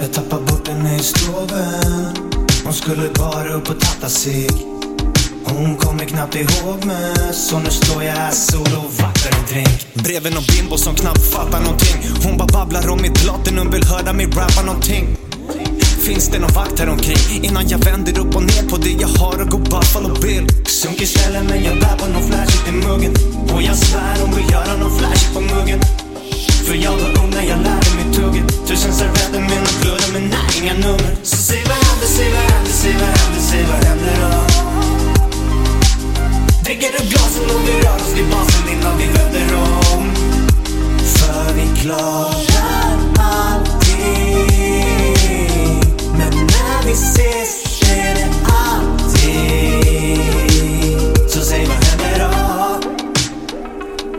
[0.00, 2.16] Jag tappar bort henne i stoven.
[2.64, 4.77] Hon skulle bara upp och tatta sig
[5.50, 9.94] hon kommer knappt ihåg mig Så nu står jag här sol och vaktar en drink.
[9.94, 11.96] Bredvid någon bimbo som knappt fattar någonting.
[12.24, 15.16] Hon bara babblar om mitt platinum Vill höra mig rappa någonting.
[16.06, 17.44] Finns det någon vakt här omkring?
[17.44, 20.46] Innan jag vänder upp och ner på det jag har och går Buffalo Bill.
[20.66, 23.12] Sunkig ställe men jag bär på någon flashigt i muggen.
[23.54, 25.80] Och jag svär hon vill göra någon flash på muggen.
[26.66, 28.66] För jag var ung när jag lärde mig tugget.
[28.68, 31.16] Tusen servetter med någon blöda men nej, inga nummer.
[31.22, 34.47] Så säg vad händer, säg vad händer, säg vad händer, säg vad händer då?
[36.68, 40.14] Dricker upp glasen och vi rör oss till basen innan vi vänder om.
[40.98, 44.46] För vi klarar allting
[46.18, 50.20] Men när vi ses är det alltid.
[51.30, 52.32] Så säg vad händer då?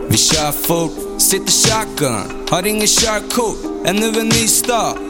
[0.08, 3.56] Vi kör fort, sitter shotgun, har ingen körkort,
[3.86, 5.09] ännu en ny start.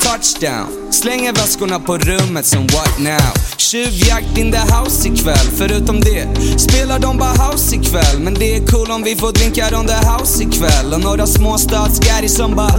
[0.00, 3.32] Touchdown, slänger väskorna på rummet som what now?
[3.56, 6.26] Tjuvjakt in the house ikväll, förutom det
[6.58, 8.18] spelar de bara house ikväll.
[8.20, 10.92] Men det är cool om vi får drinkar on the house ikväll.
[10.94, 12.76] Och några småstadsgäris som bara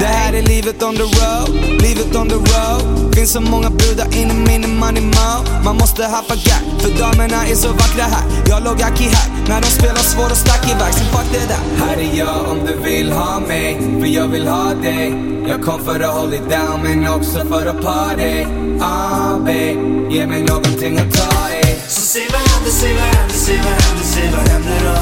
[0.00, 1.50] Det här är livet on the road,
[1.82, 3.14] livet on the road.
[3.14, 5.62] Finns så många brudar in i min money mo.
[5.64, 8.24] Man måste haffa gack, för damerna är så vackra här.
[8.46, 10.94] Jag låg aki här, när de spelar svår och stack iväg.
[10.94, 11.86] Så fuck det där.
[11.86, 15.31] Här är jag om du vill ha mig, för jag vill ha dig.
[15.48, 18.46] Jag kom för att hold it down, men också för att party.
[18.80, 19.76] Ah, babe,
[20.10, 21.62] ge mig någonting att ta i.
[21.88, 24.98] Så se vad händer, se vad händer, se vad händer, se vad händer då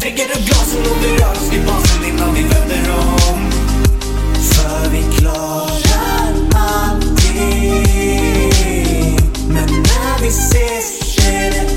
[0.00, 3.50] Dricker du glasen och vi rör oss till basen innan vi vänder om
[4.34, 7.84] För vi klarar allting
[9.48, 11.73] Men när vi ses är det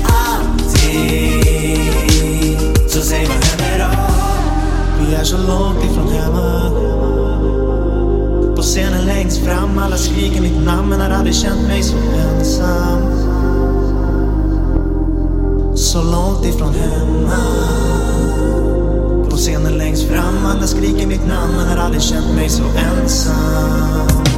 [5.20, 6.70] är så långt ifrån hemma.
[8.56, 13.02] På scenen längst fram, alla skriker mitt namn men har aldrig känt mig så ensam.
[15.76, 17.42] Så långt ifrån hemma.
[19.30, 24.37] På scenen längst fram, alla skriker mitt namn men har aldrig känt mig så ensam.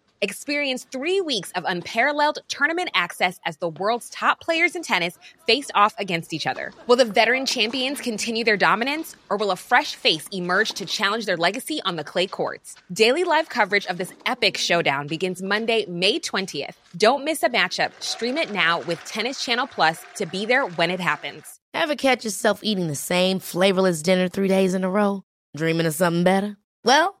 [0.23, 5.17] Experience three weeks of unparalleled tournament access as the world's top players in tennis
[5.47, 6.71] face off against each other.
[6.85, 11.25] Will the veteran champions continue their dominance, or will a fresh face emerge to challenge
[11.25, 12.75] their legacy on the clay courts?
[12.93, 16.75] Daily live coverage of this epic showdown begins Monday, May 20th.
[16.95, 17.91] Don't miss a matchup.
[17.99, 21.59] Stream it now with Tennis Channel Plus to be there when it happens.
[21.73, 25.23] Ever catch yourself eating the same flavorless dinner three days in a row?
[25.57, 26.57] Dreaming of something better?
[26.83, 27.20] Well,